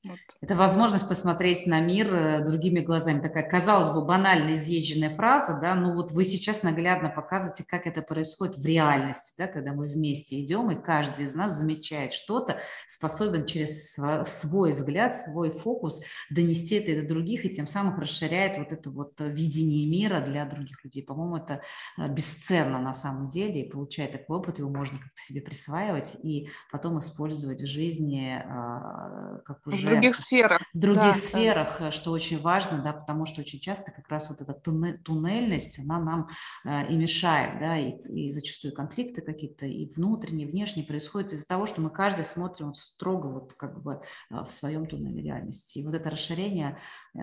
[0.06, 0.20] Вот.
[0.42, 3.22] Это возможность посмотреть на мир э, другими глазами.
[3.22, 8.02] Такая, казалось бы, банальная изъезженная фраза, да, но вот вы сейчас наглядно показываете, как это
[8.02, 13.46] происходит в реальности, да, когда мы вместе идем, и каждый из нас замечает что-то, способен
[13.46, 18.90] через свой взгляд, свой фокус донести это до других, и тем самым расширяет вот это
[18.90, 21.04] вот видение мира для других людей.
[21.04, 21.62] По-моему, это
[21.98, 26.50] э, бесценно на самом деле, и получая такой опыт, его можно как-то себе присваивать и
[26.74, 30.62] потом использовать в жизни а, как уже других сферах.
[30.74, 31.88] В других да, сферах, да.
[31.88, 36.00] Э, что очень важно, да, потому что очень часто как раз вот эта туннельность, она
[36.00, 36.28] нам
[36.66, 41.48] э, и мешает, да, и, и зачастую конфликты какие-то и внутренние, и внешние происходят из-за
[41.48, 45.80] того, что мы каждый смотрим вот строго вот как бы э, в своем туннеле реальности.
[45.80, 46.78] И вот это расширение
[47.16, 47.20] э,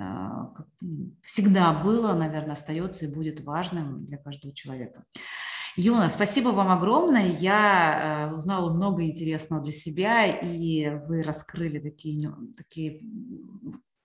[1.23, 5.05] всегда было, наверное, остается и будет важным для каждого человека.
[5.77, 7.27] Юна, спасибо вам огромное.
[7.27, 13.01] Я э, узнала много интересного для себя, и вы раскрыли такие, такие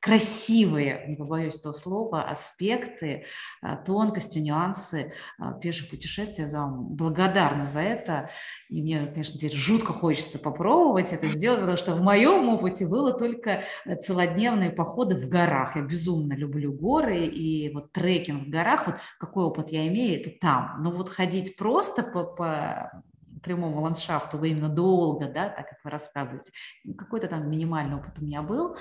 [0.05, 3.25] красивые, не побоюсь этого слова, аспекты,
[3.63, 6.45] а, тонкости, нюансы а, пешего путешествия.
[6.45, 8.29] Я вам благодарна за это.
[8.69, 13.17] И мне, конечно, теперь жутко хочется попробовать это сделать, потому что в моем опыте было
[13.17, 13.63] только
[13.99, 15.75] целодневные походы в горах.
[15.75, 20.29] Я безумно люблю горы, и вот трекинг в горах, вот какой опыт я имею, это
[20.39, 20.83] там.
[20.83, 23.01] Но вот ходить просто по, по
[23.45, 26.51] прямому ландшафту вы именно долго, да, так как вы рассказываете.
[26.97, 28.75] Какой-то там минимальный опыт у меня был.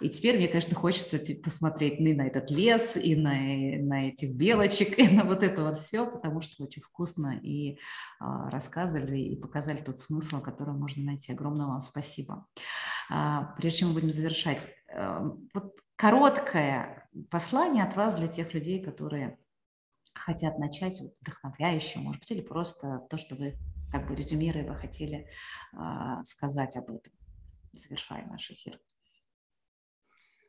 [0.00, 4.34] И теперь мне, конечно, хочется типа, посмотреть и на этот лес, и на, на этих
[4.34, 7.78] белочек, и на вот это вот все, потому что очень вкусно и
[8.20, 11.32] а, рассказывали, и показали тот смысл, который можно найти.
[11.32, 12.46] Огромное вам спасибо.
[13.10, 18.82] А, прежде чем мы будем завершать, а, вот короткое послание от вас для тех людей,
[18.82, 19.38] которые
[20.14, 23.56] хотят начать вот, вдохновляющее, может быть, или просто то, что вы,
[23.90, 25.28] как бы резюмируя, вы хотели
[25.72, 27.12] а, сказать об этом,
[27.72, 28.80] завершая наш эфир.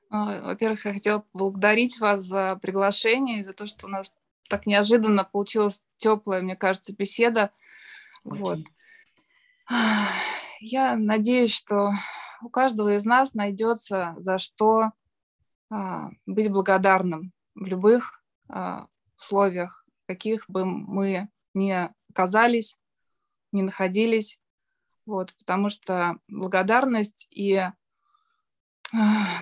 [0.10, 4.12] А, во-первых, я хотела поблагодарить вас за приглашение и за то, что у нас
[4.50, 7.52] так неожиданно получилась теплая, мне кажется, беседа.
[8.24, 8.40] Очень.
[8.40, 8.60] Вот.
[10.60, 11.92] Я надеюсь, что
[12.42, 14.92] у каждого из нас найдется за что
[15.70, 18.88] а, быть благодарным в любых а,
[19.18, 22.78] условиях, каких бы мы ни оказались,
[23.52, 24.40] не находились.
[25.06, 27.74] Вот, потому что благодарность и а,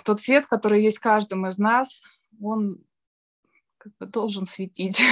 [0.06, 2.04] тот свет, который есть в каждом из нас,
[2.42, 2.84] он
[3.78, 5.02] как бы должен светить.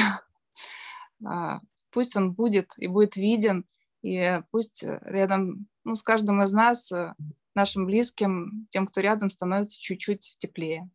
[1.26, 3.66] А, пусть он будет и будет виден,
[4.04, 7.16] и пусть рядом ну, с каждым из нас, э,
[7.56, 10.90] нашим близким, тем, кто рядом, становится чуть-чуть теплее.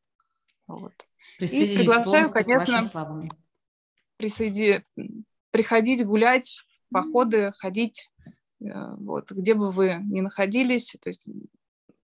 [0.67, 0.93] Вот.
[1.39, 2.83] И приглашаю, конечно,
[4.17, 4.85] присоеди...
[5.51, 6.61] приходить гулять,
[6.93, 8.11] походы, ходить,
[8.61, 11.29] э, вот, где бы вы ни находились, то есть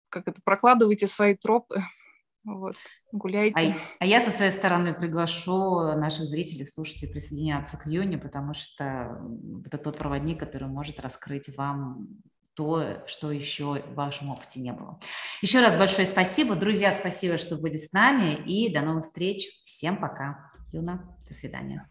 [0.08, 1.82] как это, прокладывайте свои тропы,
[2.44, 2.76] вот,
[3.12, 3.76] гуляйте.
[3.76, 9.20] А, а я со своей стороны приглашу наших зрителей, слушателей присоединяться к Юне, потому что
[9.64, 12.22] это тот проводник, который может раскрыть вам
[12.54, 14.98] то, что еще в вашем опыте не было.
[15.42, 16.54] Еще раз большое спасибо.
[16.54, 18.34] Друзья, спасибо, что были с нами.
[18.46, 19.60] И до новых встреч.
[19.64, 20.52] Всем пока.
[20.72, 21.90] Юна, до свидания.